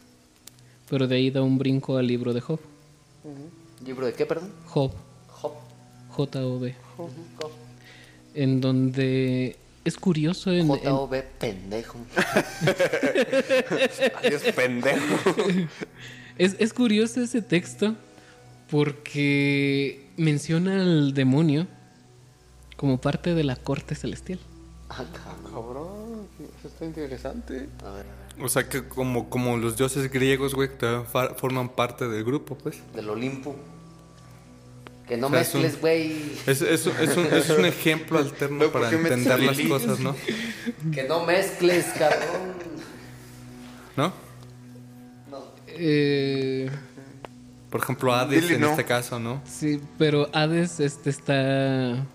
[0.88, 2.60] pero de ahí da un brinco al libro de Job.
[3.84, 4.52] ¿Libro de qué, perdón?
[4.66, 4.92] Job,
[5.28, 5.52] Job.
[6.10, 6.74] J-O-B,
[8.34, 11.98] en donde es curioso en, en- J-O-B, pendejo.
[14.22, 15.34] Adiós, pendejo.
[16.38, 17.94] Es, es curioso ese texto
[18.70, 21.66] porque menciona al demonio
[22.76, 24.38] como parte de la corte celestial.
[24.88, 26.26] Ah, cabrón.
[26.58, 27.68] Eso está interesante.
[27.84, 28.06] A ver,
[28.42, 31.02] O sea que como, como los dioses griegos, güey, que
[31.36, 32.78] forman parte del grupo, pues.
[32.94, 33.54] del Olimpo.
[35.10, 36.12] Que no O sea, mezcles, güey.
[36.46, 40.14] Es, es, es un, es un ejemplo alterno Luego, ¿por para entender las cosas, ¿no?
[40.94, 42.52] Que no mezcles, cabrón.
[43.96, 44.12] ¿No?
[45.28, 45.42] No.
[45.66, 46.70] Eh,
[47.70, 48.70] Por ejemplo, Hades en no.
[48.70, 49.42] este caso, ¿no?
[49.44, 52.06] sí, pero Hades este está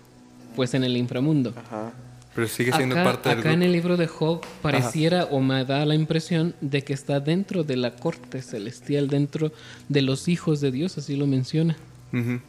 [0.56, 1.52] pues en el inframundo.
[1.54, 1.92] Ajá.
[2.34, 3.54] Pero sigue siendo acá, parte del acá grupo.
[3.56, 7.62] en el libro de Job pareciera o me da la impresión de que está dentro
[7.62, 9.52] de la corte celestial, dentro
[9.90, 11.76] de los hijos de Dios, así lo menciona
[12.12, 12.40] Ujú.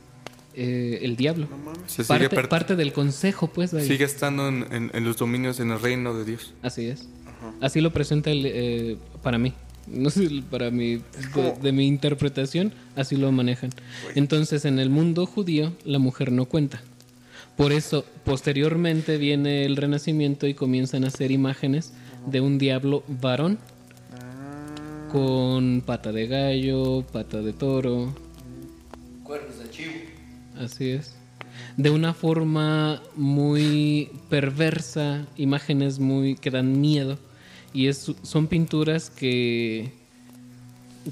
[0.57, 1.47] Eh, el diablo.
[1.85, 3.71] Se sigue, Parte, per- parte del consejo, pues.
[3.71, 6.53] sigue estando en, en- en los dominios en el reino de Dios.
[6.63, 7.07] Así es.
[7.61, 9.53] Así lo presenta el, eh, para mí.
[9.85, 13.69] No sé, para mi, de, de mi interpretación, así lo manejan.
[14.15, 16.81] Entonces, en el mundo judío, la mujer no cuenta.
[17.55, 21.93] Por eso, posteriormente viene el renacimiento y comienzan a hacer imágenes
[22.25, 23.59] de un diablo varón
[25.11, 28.13] con pata de gallo, pata de toro,
[29.23, 29.91] Cuernos de chivo.
[30.59, 31.13] Así es.
[31.75, 37.17] De una forma muy perversa, imágenes muy que dan miedo.
[37.73, 39.91] Y es, son pinturas que,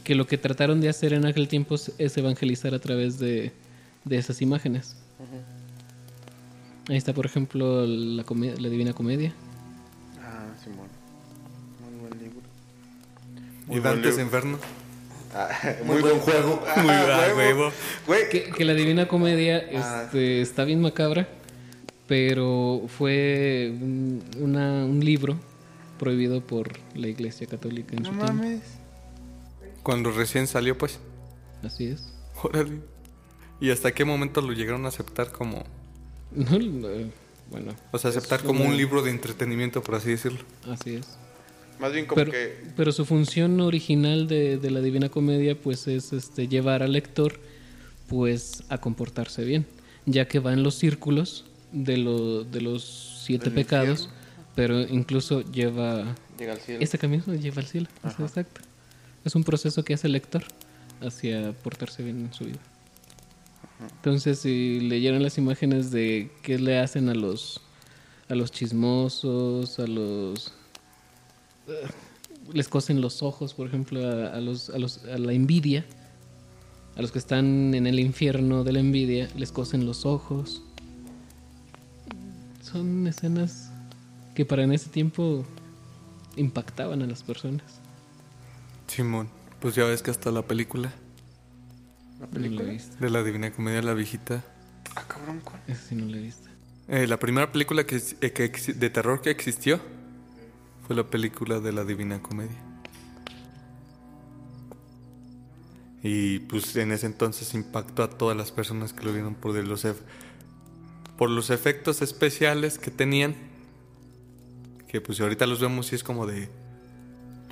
[0.03, 3.51] que lo que trataron de hacer en aquel tiempo es- evangelizar a través de,
[4.03, 4.95] de esas imágenes.
[6.87, 8.23] Ahí está, por ejemplo, la,
[8.69, 9.33] Divina Comedia.
[10.21, 10.87] Ah, Simón.
[11.83, 12.41] Muy buen libro.
[13.75, 14.59] y Dante's Inferno.
[15.37, 15.49] Ah,
[15.83, 16.63] muy buen juego.
[16.77, 17.71] Muy Ah, buen huevo.
[18.07, 20.03] Güey, Que, que la Divina Comedia Ah.
[20.05, 21.27] este, está bien macabra,
[22.07, 25.37] pero fue un, una- un libro
[25.99, 28.33] prohibido por la Iglesia Católica en no su tiempo.
[28.33, 28.61] mames.
[29.83, 30.99] Cuando recién salió, pues.
[31.63, 32.13] Así es.
[32.41, 32.79] Órale.
[33.59, 35.63] ¿Y hasta qué momento lo llegaron a aceptar como...
[36.31, 36.87] No, no,
[37.49, 40.39] bueno, O sea, aceptar como un libro de entretenimiento, por así decirlo?
[40.71, 41.17] así es.
[41.79, 42.53] Más bien como Pero, que.
[42.75, 47.39] pero su función original de, de la Divina Comedia pues es este, llevar al lector
[48.07, 49.65] pues a comportarse bien,
[50.05, 54.09] ya que va en los círculos de, lo- de los siete Del pecados,
[54.55, 56.81] pero incluso lleva Llega al cielo.
[56.81, 58.61] Ese camino lleva al cielo, es exacto.
[59.25, 60.43] Es un proceso que hace el lector
[61.01, 62.59] hacia portarse bien en su vida.
[63.97, 67.61] Entonces, si leyeron las imágenes de qué le hacen a los
[68.29, 70.53] a los chismosos, a los
[72.53, 75.85] les cosen los ojos, por ejemplo, a, a los, a los a la envidia,
[76.95, 80.61] a los que están en el infierno de la envidia, les cosen los ojos.
[82.61, 83.69] Son escenas
[84.33, 85.45] que para en ese tiempo
[86.35, 87.79] impactaban a las personas.
[88.87, 89.29] Simón.
[89.59, 90.93] Pues ya ves que hasta la película
[92.19, 92.95] No la he visto.
[92.99, 94.43] de la Divina Comedia, la viejita.
[94.95, 95.59] Ah, cabrón, ¿cuál?
[95.67, 96.49] Esa sí no la he visto.
[96.87, 99.79] Eh, la primera película que, eh, que de terror que existió
[100.85, 102.61] fue la película de la Divina Comedia.
[106.03, 109.87] Y pues en ese entonces impactó a todas las personas que lo vieron por los
[111.17, 113.35] por los efectos especiales que tenían.
[114.87, 116.49] Que pues ahorita los vemos y es como de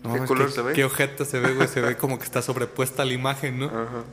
[0.04, 0.74] no ¿Qué color se ve?
[0.74, 3.66] Qué ojeta se ve, güey, se ve como que está sobrepuesta la imagen, ¿no?
[3.66, 4.04] Ajá.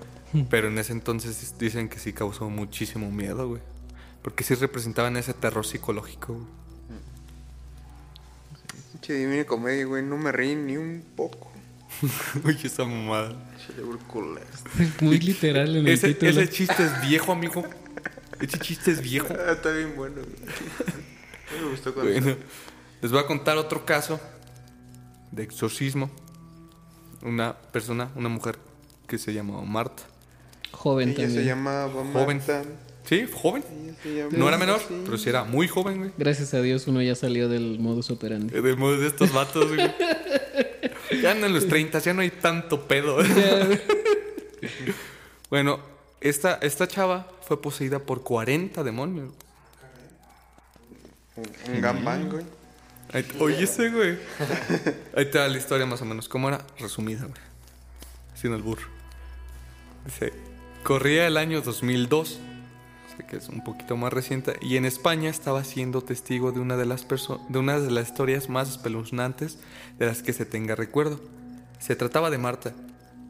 [0.49, 3.63] Pero en ese entonces dicen que sí causó muchísimo miedo, güey.
[4.23, 6.60] Porque sí representaban ese terror psicológico, güey.
[9.01, 10.03] Che, divina comedia, güey.
[10.03, 11.51] No me reí ni un poco.
[12.45, 13.35] Uy, esa mamada.
[13.85, 14.45] Úrculas.
[15.01, 16.31] Muy literal en el Ese, título.
[16.31, 17.65] ese chiste es viejo, amigo.
[18.41, 19.29] Ese chiste es viejo.
[19.31, 20.37] Ah, está bien bueno, güey.
[21.61, 22.13] No me gustó cuando...
[22.13, 22.37] Bueno,
[23.03, 24.21] les voy a contar otro caso
[25.31, 26.11] de exorcismo.
[27.23, 28.59] Una persona, una mujer
[29.07, 30.03] que se llamaba Marta.
[30.73, 31.41] Joven Ella también.
[31.41, 32.41] se llamaba Joven.
[33.11, 33.29] ¿Sí?
[33.31, 33.65] ¿Joven?
[34.31, 35.03] No era menor, Sí.
[35.05, 36.11] pero sí era muy joven, güey.
[36.17, 38.59] Gracias a Dios uno ya salió del modus operandi.
[38.59, 39.81] De modo de estos vatos, güey.
[41.21, 43.19] Ya andan en los 30, ya no hay tanto pedo.
[45.51, 45.81] Bueno,
[46.21, 49.31] esta, esta chava fue poseída por 40 demonios.
[51.35, 52.45] Un, un gambán, güey.
[53.41, 54.17] Oye, ese, güey.
[55.17, 56.29] Ahí te da la historia más o menos.
[56.29, 56.65] ¿Cómo era?
[56.79, 57.41] Resumida, güey.
[58.35, 58.87] Sin el burro.
[60.05, 60.33] Dice,
[60.85, 62.39] corría el año 2002, sé
[63.27, 66.87] que es un poquito más reciente, y en España estaba siendo testigo de una de
[66.87, 69.59] las perso- de una de las historias más espeluznantes
[69.99, 71.21] de las que se tenga recuerdo.
[71.79, 72.73] Se trataba de Marta,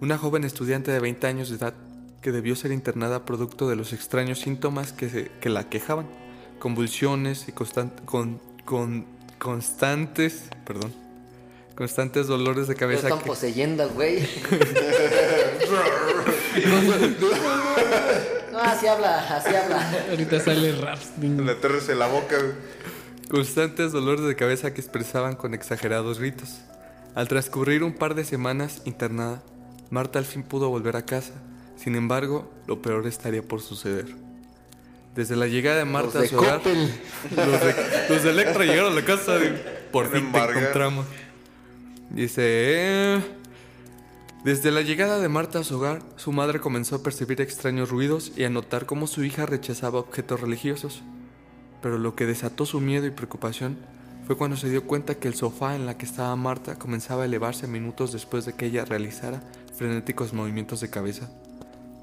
[0.00, 1.74] una joven estudiante de 20 años de edad
[2.22, 6.06] que debió ser internada producto de los extraños síntomas que, se- que la quejaban,
[6.58, 9.06] convulsiones y constan- con, con-
[9.38, 10.92] constantes, perdón,
[11.76, 14.18] constantes dolores de Lo cabeza están que- poseyendo al güey.
[18.62, 19.90] no, así habla, así habla.
[20.10, 21.12] Ahorita sale raps.
[21.18, 22.36] La torre se la boca.
[23.28, 26.60] Constantes dolores de cabeza que expresaban con exagerados gritos.
[27.14, 29.42] Al transcurrir un par de semanas internada,
[29.90, 31.34] Marta al fin pudo volver a casa.
[31.76, 34.06] Sin embargo, lo peor estaría por suceder.
[35.14, 38.64] Desde la llegada de Marta Los a de su hogar, los de, los de Electra
[38.64, 39.50] llegaron a la casa de
[39.90, 41.06] por a fin te encontramos.
[42.10, 43.20] Dice, eh,
[44.44, 48.32] desde la llegada de Marta a su hogar, su madre comenzó a percibir extraños ruidos
[48.36, 51.02] y a notar cómo su hija rechazaba objetos religiosos.
[51.82, 53.76] Pero lo que desató su miedo y preocupación
[54.26, 57.26] fue cuando se dio cuenta que el sofá en la que estaba Marta comenzaba a
[57.26, 59.42] elevarse minutos después de que ella realizara
[59.76, 61.30] frenéticos movimientos de cabeza.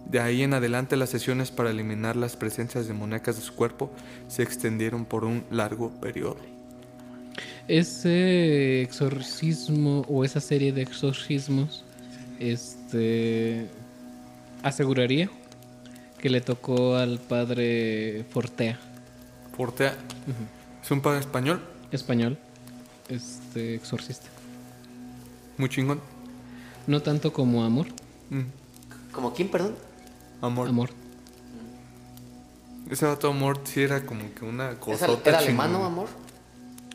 [0.09, 3.91] De ahí en adelante las sesiones para eliminar las presencias demoníacas de su cuerpo
[4.27, 6.37] se extendieron por un largo periodo.
[7.67, 11.83] Ese exorcismo o esa serie de exorcismos,
[12.39, 13.67] este,
[14.63, 15.29] aseguraría
[16.19, 18.79] que le tocó al padre Fortea,
[19.55, 19.95] Portea,
[20.83, 21.61] es un padre español,
[21.91, 22.37] español,
[23.09, 24.27] este exorcista.
[25.57, 25.99] muy chingón.
[26.87, 27.87] No tanto como amor,
[28.29, 28.41] Mm,
[29.13, 29.75] ¿Como quién, perdón?
[30.41, 30.67] amor.
[30.67, 30.89] amor.
[32.89, 35.07] Ese vato amor sí era como que una ¿Es cosa.
[35.25, 36.07] ¿Era alemán, amor?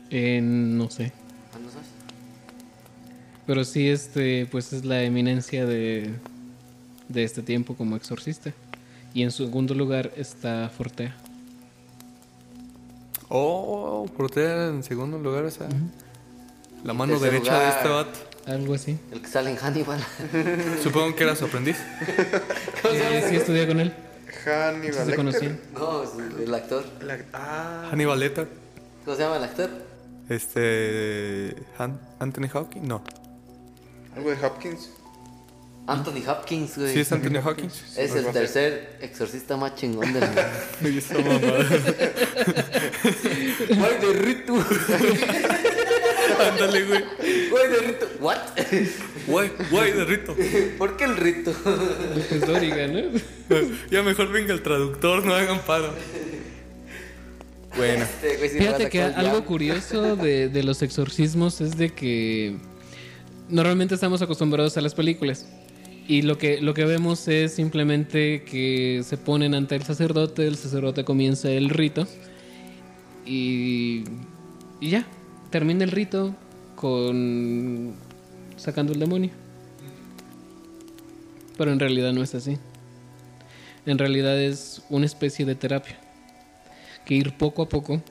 [0.09, 1.11] Eh, no sé.
[3.45, 6.11] Pero sí este, pues es la eminencia de,
[7.09, 8.51] de este tiempo como exorcista.
[9.13, 11.15] Y en segundo lugar está Fortea.
[13.29, 15.67] Oh, Portea en segundo lugar, o sea.
[16.83, 18.19] La mano derecha de este vato.
[18.45, 18.97] Algo así.
[19.11, 20.03] El que sale en Hannibal.
[20.83, 21.77] Supongo que era su aprendiz.
[22.85, 23.93] Eh, sí estudié con él.
[24.45, 25.57] Hannibal se conocían.
[25.73, 26.03] no,
[26.37, 26.83] el actor.
[27.01, 28.47] La- Ah, Hannibal Lecter.
[29.05, 29.69] ¿Cómo se llama el actor?
[30.27, 31.55] Este.
[31.77, 33.01] Han- Anthony Hawking, no.
[34.15, 34.89] Algo de Hopkins.
[35.85, 36.93] Anthony Hopkins, güey.
[36.93, 37.67] Sí, es Anthony Hawking.
[37.97, 40.41] Es el tercer exorcista más chingón del mundo.
[40.85, 41.41] Oye, esa mamada.
[43.67, 44.53] Güey de Rito.
[46.51, 47.03] Ándale, güey.
[47.49, 48.07] Güey de Rito.
[48.21, 48.37] ¿What?
[49.27, 50.35] Guay, guay de rito.
[50.77, 51.51] ¿Por qué el Rito?
[52.29, 53.01] Es Doriga, ¿no?
[53.89, 55.93] Ya mejor venga el traductor, no hagan paro.
[57.77, 59.45] Bueno, Este güey Fíjate que algo ya.
[59.45, 62.57] curioso de, de los exorcismos es de que
[63.49, 65.47] normalmente estamos acostumbrados a las películas
[66.07, 70.57] y lo que, lo que vemos es simplemente que se ponen ante el sacerdote, el
[70.57, 72.07] sacerdote comienza el rito
[73.25, 74.03] y,
[74.81, 75.05] y ya,
[75.49, 76.35] termina el rito
[76.75, 77.93] con
[78.57, 79.31] sacando el demonio.
[81.57, 82.57] Pero en realidad no es así.
[83.85, 85.99] En realidad es una especie de terapia
[87.05, 88.01] que ir poco a poco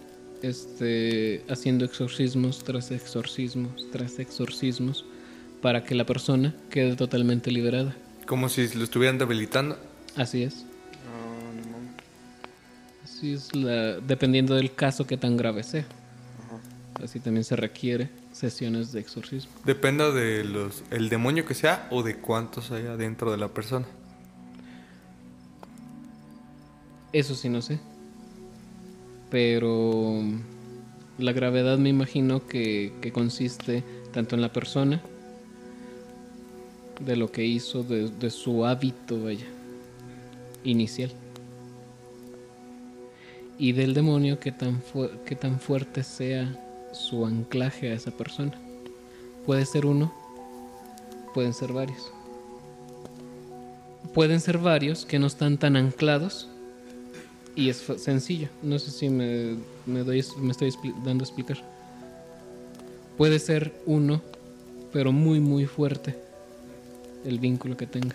[0.42, 5.04] este, haciendo exorcismos tras exorcismos tras exorcismos
[5.62, 7.94] para que la persona quede totalmente liberada.
[8.26, 9.78] como si lo estuvieran debilitando.
[10.16, 10.66] Así es.
[11.06, 11.92] Ah, no mames.
[13.04, 15.86] Así es la, dependiendo del caso que tan grave sea.
[17.02, 19.50] Así también se requiere sesiones de exorcismo.
[19.64, 23.86] Depende de los el demonio que sea o de cuántos hay adentro de la persona.
[27.12, 27.78] Eso sí no sé.
[29.30, 30.22] Pero
[31.18, 33.82] la gravedad me imagino que, que consiste
[34.12, 35.02] tanto en la persona,
[37.04, 39.18] de lo que hizo, de, de su hábito,
[40.64, 41.10] inicial.
[43.58, 44.82] Y del demonio que tan,
[45.24, 46.58] que tan fuerte sea
[46.92, 48.52] su anclaje a esa persona.
[49.46, 50.12] Puede ser uno,
[51.34, 52.10] pueden ser varios.
[54.14, 56.48] Pueden ser varios que no están tan anclados
[57.54, 58.48] y es sencillo.
[58.62, 60.72] No sé si me, me doy, me estoy
[61.04, 61.58] dando a explicar.
[63.16, 64.20] Puede ser uno,
[64.92, 66.21] pero muy, muy fuerte
[67.24, 68.14] el vínculo que tenga.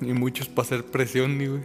[0.00, 1.60] Ni muchos para hacer presión, ni güey.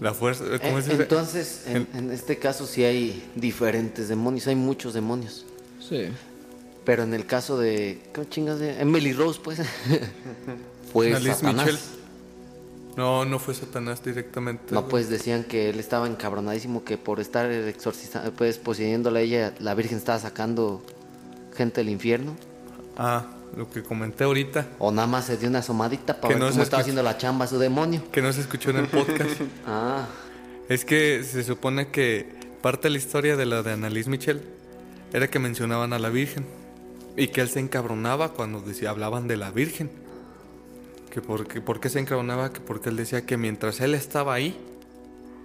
[0.00, 0.84] La fuerza, ¿cómo Eh?
[0.88, 5.46] Entonces, en, en este caso sí hay diferentes demonios, hay muchos demonios.
[5.80, 6.08] Sí.
[6.84, 8.00] Pero en el caso de.
[8.12, 9.60] ¿Cómo chingas de Emily Rose, pues?
[10.92, 11.66] fue Alice Satanás.
[11.66, 11.80] Mitchell.
[12.96, 14.74] No, no fue Satanás directamente.
[14.74, 14.90] No, güey.
[14.90, 19.74] pues decían que él estaba encabronadísimo, que por estar exorcizando, pues poseyéndola a ella, la
[19.74, 20.82] Virgen estaba sacando
[21.54, 22.36] gente del infierno.
[22.96, 23.26] Ah,
[23.56, 26.50] lo que comenté ahorita, O nada más se dio una asomadita para Que ver no
[26.50, 28.02] cómo estaba haciendo la chamba su demonio.
[28.10, 29.40] que no se escuchó en el podcast.
[29.66, 30.06] Ah,
[30.68, 32.26] es que se supone que
[32.62, 34.40] parte de la historia de la de Annalise Michel
[35.12, 36.46] era que mencionaban a la Virgen.
[37.14, 39.90] Y que él se encabronaba cuando decía, hablaban de la Virgen.
[41.10, 42.54] Que porque, ¿Por qué se encabronaba?
[42.54, 44.58] Que porque él decía que mientras él estaba ahí,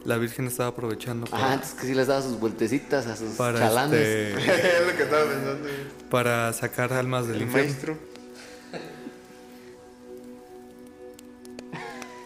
[0.07, 3.31] la Virgen estaba aprovechando para, ah, antes que sí les daba sus vueltecitas a sus
[3.35, 3.99] para, chalanes.
[3.99, 4.33] este,
[4.79, 5.69] es lo que estaba pensando.
[6.09, 7.69] para sacar almas del El infierno.
[7.71, 7.97] maestro.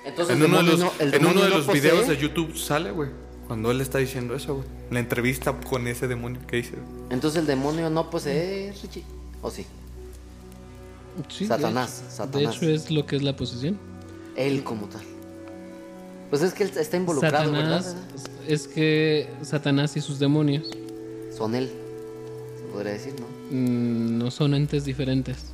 [0.06, 1.82] Entonces, En el uno de demonio los, no- el en uno de no los posee.
[1.82, 3.10] videos de YouTube sale, güey.
[3.48, 4.68] Cuando él está diciendo eso, güey.
[4.90, 6.74] La entrevista con ese demonio que dice.
[7.10, 9.04] Entonces el demonio no posee, Richie.
[9.42, 9.66] ¿O sí?
[11.30, 12.60] Sí, de Satanás, hecho- Satanás.
[12.60, 13.78] De hecho, es lo que es la posesión.
[14.36, 15.02] Él como tal.
[16.32, 18.22] Pues es que él está involucrado, Satanás, ¿verdad?
[18.48, 20.68] es que Satanás y sus demonios
[21.38, 21.70] Son él.
[22.58, 23.28] Se podría decir, ¿no?
[23.52, 25.52] mm, no son entes diferentes.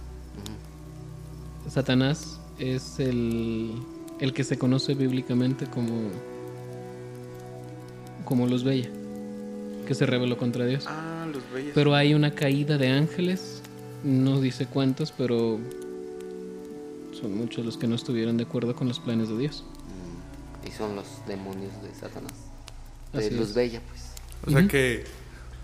[1.68, 3.74] Satanás es el,
[4.20, 6.10] el que se conoce bíblicamente como,
[8.24, 8.90] como los Bella,
[9.86, 10.86] que se rebeló contra Dios.
[10.88, 11.72] Ah, los bellos.
[11.76, 13.62] Pero hay una caída de ángeles,
[14.04, 15.60] no dice cuántos, pero
[17.20, 19.64] son muchos los que no estuvieron de acuerdo con los planes de Dios.
[20.68, 22.34] Y son los demonios de Satanás.
[23.14, 23.56] De Así Luz es.
[23.56, 24.02] Bella, pues.
[24.46, 25.06] O sea que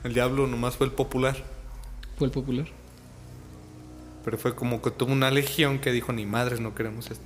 [0.03, 1.35] el diablo nomás fue el popular.
[2.17, 2.67] Fue el popular.
[4.23, 7.25] Pero fue como que tuvo una legión que dijo, ni madres, no queremos esto.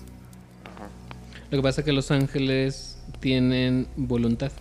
[1.52, 4.52] Lo que pasa es que los ángeles tienen voluntad.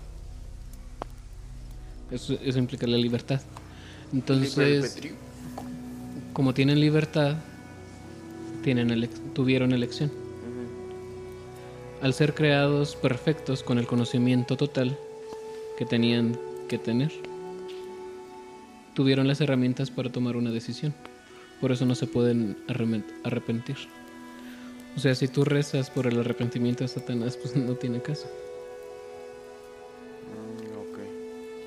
[2.11, 3.41] Eso, eso implica la libertad.
[3.41, 5.15] Libre Entonces, albedrío.
[6.33, 7.37] como tienen libertad,
[8.63, 10.13] tienen elec- tuvieron elección.
[12.03, 14.97] Al ser creados perfectos con el conocimiento total
[15.79, 16.39] que tenían
[16.69, 17.11] que tener,
[18.95, 20.95] tuvieron las herramientas para tomar una decisión.
[21.61, 22.57] Por eso no se pueden
[23.25, 23.77] arrepentir.
[24.97, 28.27] O sea, si tú rezas por el arrepentimiento de Satanás, pues no tiene caso.
[30.33, 30.99] Mm, ok.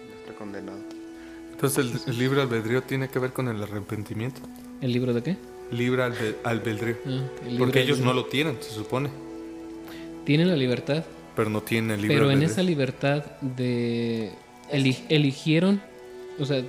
[0.10, 0.80] Ya está condenado.
[1.52, 4.42] Entonces el, el libre albedrío tiene que ver con el arrepentimiento.
[4.82, 5.38] ¿El libro de qué?
[5.72, 6.96] Libre albe- albedrío.
[7.06, 9.10] Ah, el libre Porque ellos no lo tienen, se supone.
[10.30, 11.04] Tienen la libertad,
[11.36, 14.32] Pero no tienen el libre pero en esa libertad de
[14.72, 15.82] eli- eligieron,
[16.38, 16.62] o sea,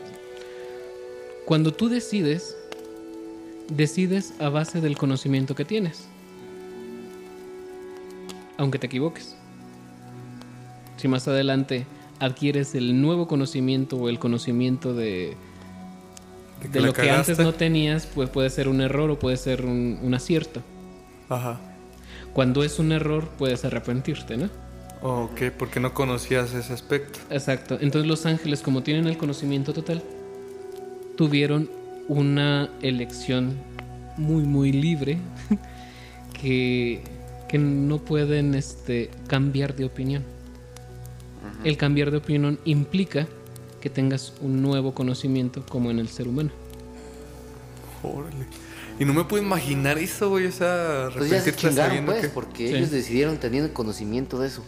[1.44, 2.56] cuando tú decides,
[3.68, 6.08] decides a base del conocimiento que tienes,
[8.56, 9.36] aunque te equivoques.
[10.96, 11.84] Si más adelante
[12.18, 15.36] adquieres el nuevo conocimiento o el conocimiento de,
[16.72, 19.98] De lo que antes no tenías, pues puede ser un error o puede ser un,
[20.02, 20.62] un acierto.
[21.28, 21.61] Ajá.
[22.33, 24.49] Cuando es un error, puedes arrepentirte, ¿no?
[25.03, 27.18] Ok, porque no conocías ese aspecto.
[27.31, 27.78] Exacto.
[27.81, 30.03] Entonces los ángeles, como tienen el conocimiento total,
[31.16, 31.70] tuvieron
[32.09, 33.57] una elección
[34.16, 35.18] muy, muy libre
[36.41, 37.03] que,
[37.49, 40.24] que no pueden este, cambiar de opinión.
[41.64, 43.26] El cambiar de opinión implica
[43.81, 46.51] que tengas un nuevo conocimiento como en el ser humano.
[48.03, 48.47] Órale.
[49.01, 50.46] Y no me puedo imaginar eso, güey.
[50.46, 52.76] O sea, Pues ya se chingaron, pues, que- porque Sí.
[52.76, 54.62] ellos decidieron teniendo conocimiento de eso.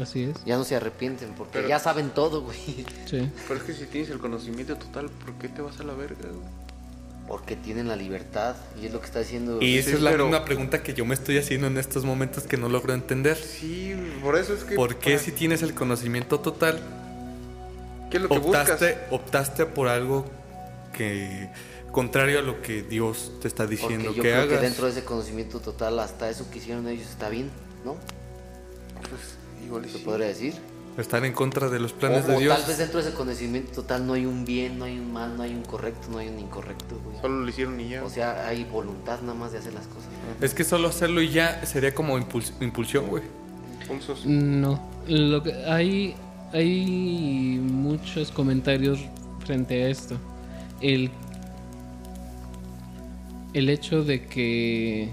[0.00, 0.44] Así es.
[0.46, 2.56] Ya no se arrepienten, porque Pero- ya saben todo, güey.
[3.06, 3.28] Sí.
[3.48, 6.22] Pero es que si tienes el conocimiento total, ¿por qué te vas a la verga,
[6.22, 6.64] güey?
[7.28, 9.58] Porque tienen la libertad, y es lo que está diciendo.
[9.62, 12.04] Y esa Sí, es la pero- misma pregunta que yo me estoy haciendo en estos
[12.04, 13.36] momentos que no logro entender.
[13.36, 14.74] Sí, por eso es que.
[14.74, 16.80] ¿Por qué para- si tienes el conocimiento total,
[18.10, 18.96] ¿Qué es lo que optaste, buscas?
[19.12, 20.26] optaste por algo
[20.92, 21.48] que
[21.94, 24.48] contrario a lo que Dios te está Porque diciendo yo que creo hagas?
[24.48, 27.50] que dentro de ese conocimiento total, hasta eso que hicieron ellos está bien,
[27.86, 27.96] ¿no?
[29.08, 30.04] Pues igual Se sí.
[30.04, 30.54] podría decir.
[30.98, 32.56] Estar en contra de los O, planes de o Dios.
[32.56, 35.36] tal vez dentro de ese conocimiento total no hay un bien, no hay un mal,
[35.36, 37.20] no hay un correcto, no hay un incorrecto, güey.
[37.20, 38.04] Solo lo hicieron y ya.
[38.04, 40.04] O sea, hay voluntad nada más de hacer las cosas.
[40.38, 40.44] ¿no?
[40.46, 43.24] Es que solo hacerlo y ya sería como impuls- impulsión, güey.
[43.82, 44.24] Impulsos.
[44.24, 44.80] No.
[45.08, 46.14] Lo que hay,
[46.52, 49.00] hay muchos comentarios
[49.44, 50.16] frente a esto.
[50.80, 51.10] El,
[53.54, 55.08] el hecho de que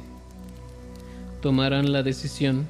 [1.41, 2.67] tomaran la decisión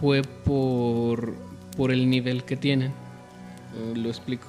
[0.00, 1.34] fue por,
[1.76, 2.90] por el nivel que tienen.
[2.90, 4.46] Eh, Lo explico.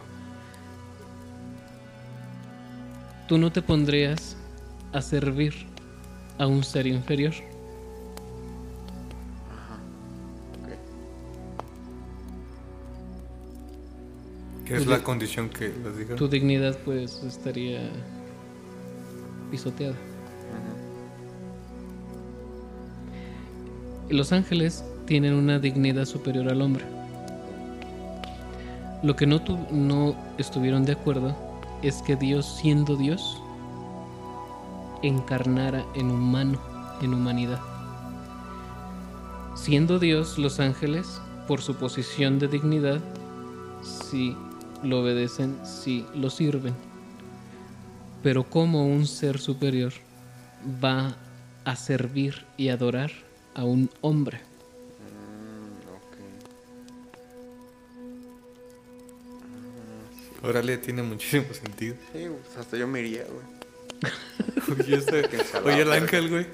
[3.28, 4.38] Tú no te pondrías
[4.94, 5.54] a servir
[6.38, 7.34] a un ser inferior.
[10.62, 10.70] Ok.
[14.66, 16.18] Que es la condición que les dijeron.
[16.18, 17.90] Tu dignidad pues estaría
[19.52, 19.96] pisoteada.
[24.10, 26.86] Los ángeles tienen una dignidad superior al hombre.
[29.04, 31.36] Lo que no, tu- no estuvieron de acuerdo
[31.82, 33.42] es que Dios, siendo Dios,
[35.04, 36.60] encarnara en humano,
[37.02, 37.60] en humanidad.
[39.56, 43.00] Siendo Dios, los ángeles, por su posición de dignidad,
[43.82, 44.36] sí
[44.84, 46.74] lo obedecen, sí lo sirven.
[48.24, 49.94] Pero como un ser superior
[50.84, 51.16] va
[51.66, 53.12] a servir y adorar
[53.58, 54.38] a un hombre.
[54.38, 55.90] Mm,
[60.44, 60.48] ok.
[60.50, 61.96] Órale, tiene muchísimo sentido.
[62.14, 64.80] Sí, pues hasta yo me iría, güey.
[64.86, 65.28] Oye, este-
[65.66, 66.46] oye, el ángel, güey.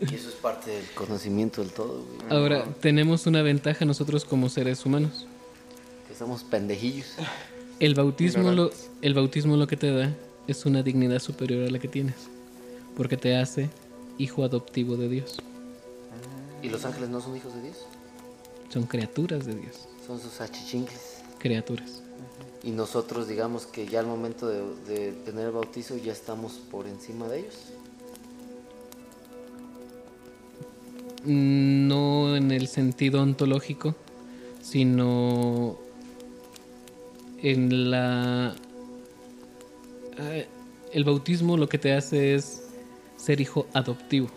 [0.00, 2.18] Y eso es parte del conocimiento del todo, güey.
[2.30, 5.26] Ahora, tenemos una ventaja nosotros como seres humanos.
[6.08, 7.14] Que somos pendejillos.
[7.78, 8.70] El bautismo, lo,
[9.00, 10.12] el bautismo lo que te da
[10.48, 12.16] es una dignidad superior a la que tienes.
[12.96, 13.70] Porque te hace
[14.18, 15.40] hijo adoptivo de Dios.
[16.62, 17.76] ¿Y los ángeles no son hijos de Dios?
[18.68, 19.88] Son criaturas de Dios.
[20.06, 21.22] Son sus achichincles.
[21.38, 22.02] Criaturas.
[22.62, 26.86] Y nosotros, digamos que ya al momento de, de tener el bautizo, ya estamos por
[26.86, 27.56] encima de ellos.
[31.24, 33.94] No en el sentido ontológico,
[34.60, 35.76] sino
[37.42, 38.54] en la...
[40.18, 40.44] Ah,
[40.92, 42.62] El bautismo lo que te hace es
[43.16, 44.28] ser hijo adoptivo.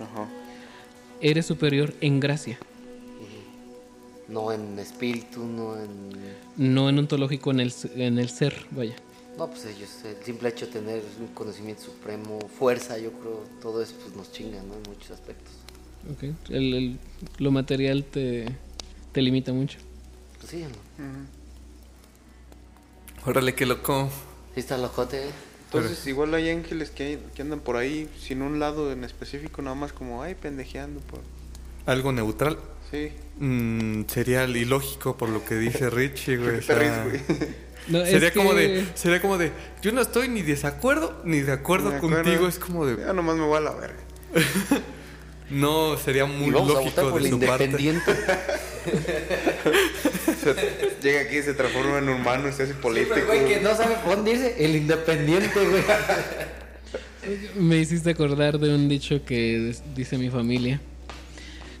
[0.00, 0.28] Ajá.
[1.20, 2.58] Eres superior en gracia,
[4.28, 6.10] No en espíritu, no en...
[6.56, 8.94] no en ontológico, en el, en el ser, vaya.
[9.38, 13.82] No, pues ellos, el simple hecho de tener un conocimiento supremo, fuerza, yo creo, todo
[13.82, 14.74] eso pues nos chinga, ¿no?
[14.74, 15.52] En muchos aspectos.
[16.12, 16.24] Ok.
[16.50, 16.98] El- el-
[17.38, 18.46] lo material te,
[19.12, 19.78] te limita mucho.
[20.38, 20.68] Pues sí, ¿no?
[23.30, 24.08] Órale, qué loco.
[24.54, 25.30] Sí está locote, ¿eh?
[25.72, 29.76] Entonces, igual hay ángeles que, que andan por ahí sin un lado en específico, nada
[29.76, 31.00] más como, ay, pendejeando.
[31.00, 31.20] Por...
[31.84, 32.58] Algo neutral.
[32.90, 33.10] Sí.
[33.38, 36.62] Mm, sería ilógico por lo que dice Richie, güey.
[36.62, 39.52] Sería como que- de, sería como de,
[39.82, 42.22] yo no estoy ni desacuerdo ni de acuerdo De acuerdo.
[42.22, 42.48] contigo.
[42.48, 43.96] Es como de, Ya nomás me voy a la verga.
[45.50, 47.66] no, sería muy lógico de su parte.
[51.02, 53.14] Llega aquí, se transforma en humano y se hace político.
[53.14, 55.82] El güey que no sabe dónde irse, el independiente, güey.
[57.56, 60.80] Me hiciste acordar de un dicho que dice mi familia.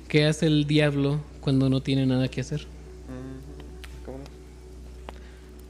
[0.08, 2.66] ¿Qué hace el diablo cuando no tiene nada que hacer?
[4.04, 4.24] ¿Cómo no?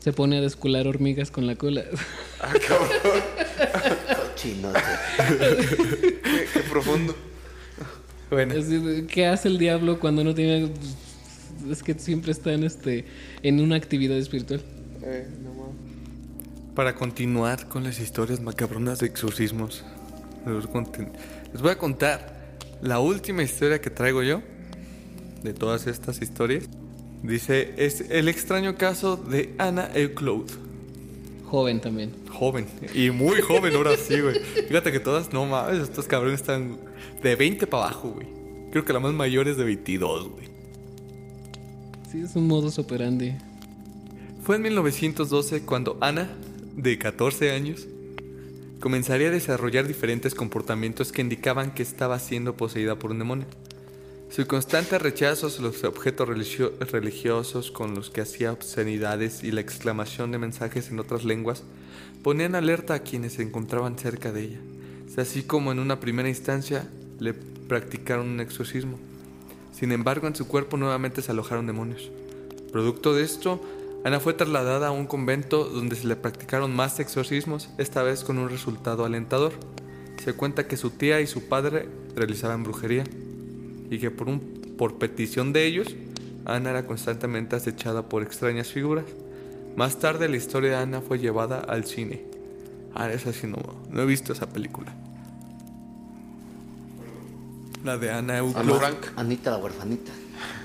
[0.01, 1.84] Se pone a descular hormigas con la cola.
[2.41, 2.89] Ah, cabrón.
[4.16, 4.80] Cochinote.
[6.22, 7.16] Qué, qué profundo.
[8.30, 8.55] Bueno,
[9.09, 10.70] ¿Qué hace el diablo cuando no tiene...
[11.70, 13.04] Es que siempre está en, este,
[13.42, 14.60] en una actividad espiritual.
[15.02, 15.74] Eh, no mames.
[16.74, 19.85] para continuar con las historias macabronas de exorcismos,
[21.52, 24.43] les voy a contar la última historia que traigo yo
[25.43, 26.68] de todas estas historias.
[27.22, 30.51] Dice, es el extraño caso de Ana Eucloud.
[31.47, 32.12] Joven también.
[32.30, 32.66] Joven.
[32.94, 34.39] Y muy joven ahora sí, güey.
[34.68, 36.76] Fíjate que todas, no mames, estos cabrones están
[37.22, 38.26] de 20 para abajo, güey.
[38.70, 40.48] Creo que la más mayor es de 22, güey.
[42.10, 43.35] Sí, es un modus operandi.
[44.43, 46.28] Fue en 1912 cuando Ana,
[46.76, 47.86] de 14 años,
[48.80, 53.47] comenzaría a desarrollar diferentes comportamientos que indicaban que estaba siendo poseída por un demonio.
[54.30, 59.60] Su constante rechazo a los objetos religio- religiosos con los que hacía obscenidades y la
[59.62, 61.62] exclamación de mensajes en otras lenguas
[62.22, 64.60] ponían alerta a quienes se encontraban cerca de ella,
[65.16, 68.98] así como en una primera instancia le practicaron un exorcismo.
[69.78, 72.10] Sin embargo, en su cuerpo nuevamente se alojaron demonios.
[72.72, 73.60] Producto de esto,
[74.05, 78.38] Ana fue trasladada a un convento donde se le practicaron más exorcismos, esta vez con
[78.38, 79.52] un resultado alentador.
[80.24, 83.05] Se cuenta que su tía y su padre realizaban brujería
[83.88, 84.40] y que por, un,
[84.76, 85.94] por petición de ellos,
[86.44, 89.05] Ana era constantemente acechada por extrañas figuras.
[89.76, 92.24] Más tarde la historia de Ana fue llevada al cine.
[92.94, 93.59] Ah, esa sí no,
[93.90, 94.92] no he visto esa película.
[97.89, 98.43] La de Ana.
[98.44, 99.06] Frank.
[99.16, 100.12] Anita la huerfanita.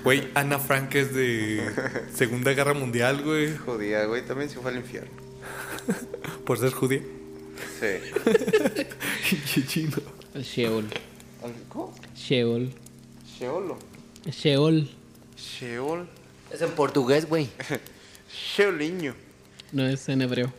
[0.04, 1.72] Güey, Ana Frank es de
[2.14, 3.56] Segunda Guerra Mundial, güey.
[3.56, 5.10] Judía, güey, también se fue al infierno.
[6.44, 7.00] Por ser judía.
[7.80, 8.10] Sí.
[9.30, 9.96] Pinche chino.
[10.34, 10.84] El Sheol.
[11.70, 11.94] ¿Cómo?
[12.14, 12.70] Sheol.
[13.38, 13.78] Sheolo.
[14.26, 14.90] Sheol.
[15.34, 16.06] Sheol.
[16.50, 17.48] Es en portugués, güey.
[18.54, 19.14] Sheoliño.
[19.72, 20.52] No es en hebreo.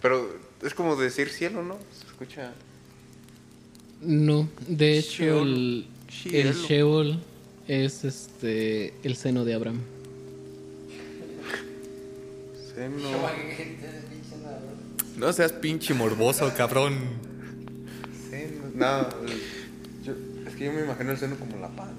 [0.00, 1.76] Pero es como decir cielo, ¿no?
[2.00, 2.54] Se escucha.
[4.02, 5.86] No, de hecho Sheol.
[6.32, 6.54] el.
[6.54, 7.20] Sheol
[7.68, 9.80] es este el seno de Abraham.
[12.74, 13.08] Seno.
[15.18, 16.94] No seas pinche morboso, cabrón.
[18.30, 18.62] Seno.
[18.74, 19.08] No,
[20.04, 20.14] yo-
[20.48, 21.94] es que yo me imagino el seno como la panza.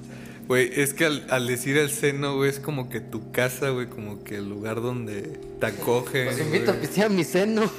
[0.53, 3.87] Güey, es que al, al decir el seno, güey, es como que tu casa, güey,
[3.87, 6.27] como que el lugar donde te acogen.
[6.27, 7.63] Los invito a pistear mi seno.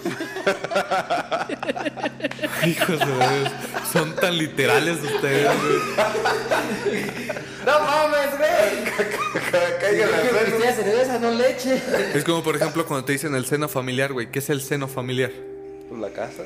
[2.66, 3.52] Hijos de Dios,
[3.92, 7.04] son tan literales ustedes, güey.
[7.64, 8.82] ¡No mames, güey!
[9.80, 11.80] Caiga la cerveza, no leche.
[12.12, 14.32] Es como, por ejemplo, cuando te dicen el seno familiar, güey.
[14.32, 15.30] ¿Qué es el seno familiar?
[15.88, 16.42] Pues la casa.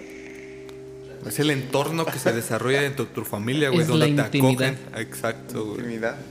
[1.26, 4.38] Es el entorno que se desarrolla dentro de tu familia, güey, Es donde la te
[4.38, 4.74] intimidad.
[4.74, 5.00] acogen.
[5.06, 5.78] Exacto, güey.
[5.78, 6.16] Intimidad.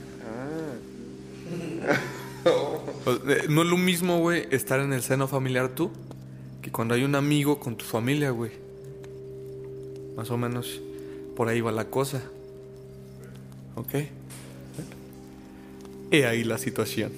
[2.44, 3.18] Ah.
[3.48, 5.90] No es lo mismo, güey, estar en el seno familiar tú
[6.62, 8.52] que cuando hay un amigo con tu familia, güey.
[10.16, 10.80] Más o menos
[11.36, 12.22] por ahí va la cosa.
[13.76, 13.94] ¿Ok?
[16.10, 17.12] Y ahí la situación.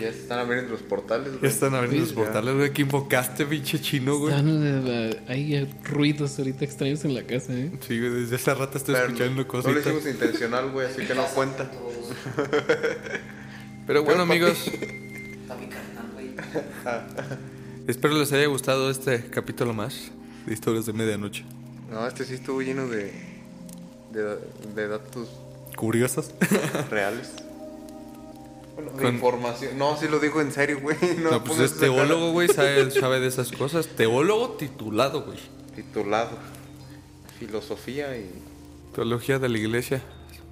[0.00, 1.32] Ya se están abriendo los portales.
[1.34, 1.50] Ya güey.
[1.50, 2.14] están abriendo los Ya.
[2.14, 2.72] portales, güey.
[2.72, 4.32] que invocaste, pinche chino, güey?
[4.34, 4.48] Están,
[4.86, 7.70] eh, hay ruidos ahorita extraños en la casa, ¿eh?
[7.86, 11.14] Sí, güey, desde hace rato estoy Pero escuchando No lo hicimos intencional, güey, así que
[11.14, 11.70] no cuenta.
[13.86, 16.30] Pero bueno, amigos, Está mi carnal, güey.
[17.88, 20.10] espero les haya gustado este capítulo más
[20.46, 21.44] de Historias de Medianoche.
[21.90, 23.12] No, este sí estuvo lleno de,
[24.12, 24.38] de,
[24.74, 25.28] de datos
[25.76, 26.30] ¿Curiosos?
[26.90, 27.32] reales.
[28.80, 29.78] Bueno, de Con- información.
[29.78, 30.96] No, sí lo digo en serio, güey.
[31.22, 33.86] No, No, pues es teólogo, güey, sabe, sabe de esas cosas.
[33.88, 35.38] Teólogo titulado, güey.
[35.74, 36.36] Titulado.
[37.38, 38.30] Filosofía y
[38.94, 40.02] Teología de la iglesia,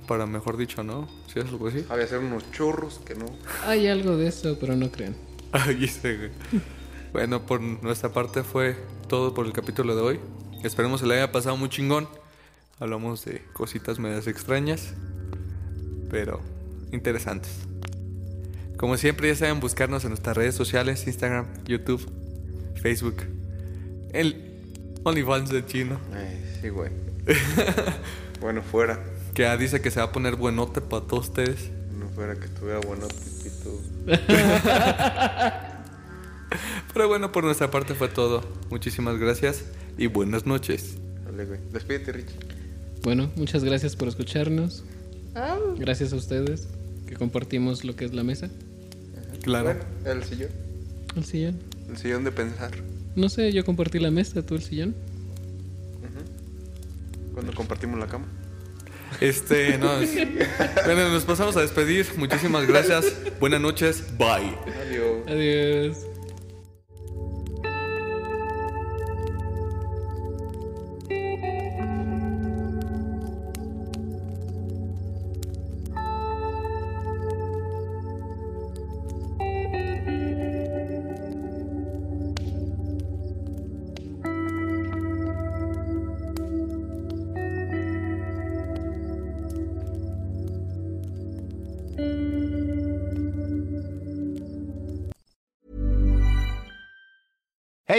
[0.06, 1.08] para mejor dicho, ¿no?
[1.32, 1.84] ¿Sí es algo así?
[1.88, 3.26] había hacer unos churros que no.
[3.66, 5.14] Hay algo de eso, pero no crean.
[5.52, 6.30] Ay, ese, güey.
[7.12, 8.76] Bueno, por nuestra parte fue
[9.08, 10.20] todo por el capítulo de hoy.
[10.62, 12.08] Esperemos se le haya pasado muy chingón.
[12.80, 14.94] Hablamos de cositas medias extrañas,
[16.10, 16.40] pero
[16.92, 17.50] interesantes.
[18.78, 22.08] Como siempre, ya saben buscarnos en nuestras redes sociales: Instagram, YouTube,
[22.80, 23.16] Facebook,
[24.12, 24.62] el
[25.02, 25.98] OnlyFans de chino.
[26.14, 26.92] Ay, sí, güey.
[28.40, 29.02] bueno, fuera.
[29.34, 31.70] Que ya dice que se va a poner buenote para todos ustedes.
[31.98, 33.80] No fuera que tuviera bueno pipito.
[36.94, 38.44] Pero bueno, por nuestra parte fue todo.
[38.70, 39.64] Muchísimas gracias
[39.98, 40.98] y buenas noches.
[41.24, 41.58] Dale, güey.
[41.72, 42.30] Despídete, Rich.
[43.02, 44.84] Bueno, muchas gracias por escucharnos.
[45.78, 46.68] Gracias a ustedes
[47.08, 48.48] que compartimos lo que es la mesa.
[49.48, 49.74] Claro.
[50.04, 50.50] Bueno, el sillón.
[51.16, 51.58] El sillón.
[51.88, 52.70] El sillón de pensar.
[53.16, 54.94] No sé, yo compartí la mesa, tú el sillón.
[57.32, 58.26] Cuando compartimos la cama.
[59.20, 60.14] Este, no, es-
[60.84, 62.06] bueno, nos pasamos a despedir.
[62.16, 63.06] Muchísimas gracias.
[63.40, 64.04] Buenas noches.
[64.18, 64.54] Bye.
[64.86, 65.26] Adiós.
[65.26, 65.96] Adiós.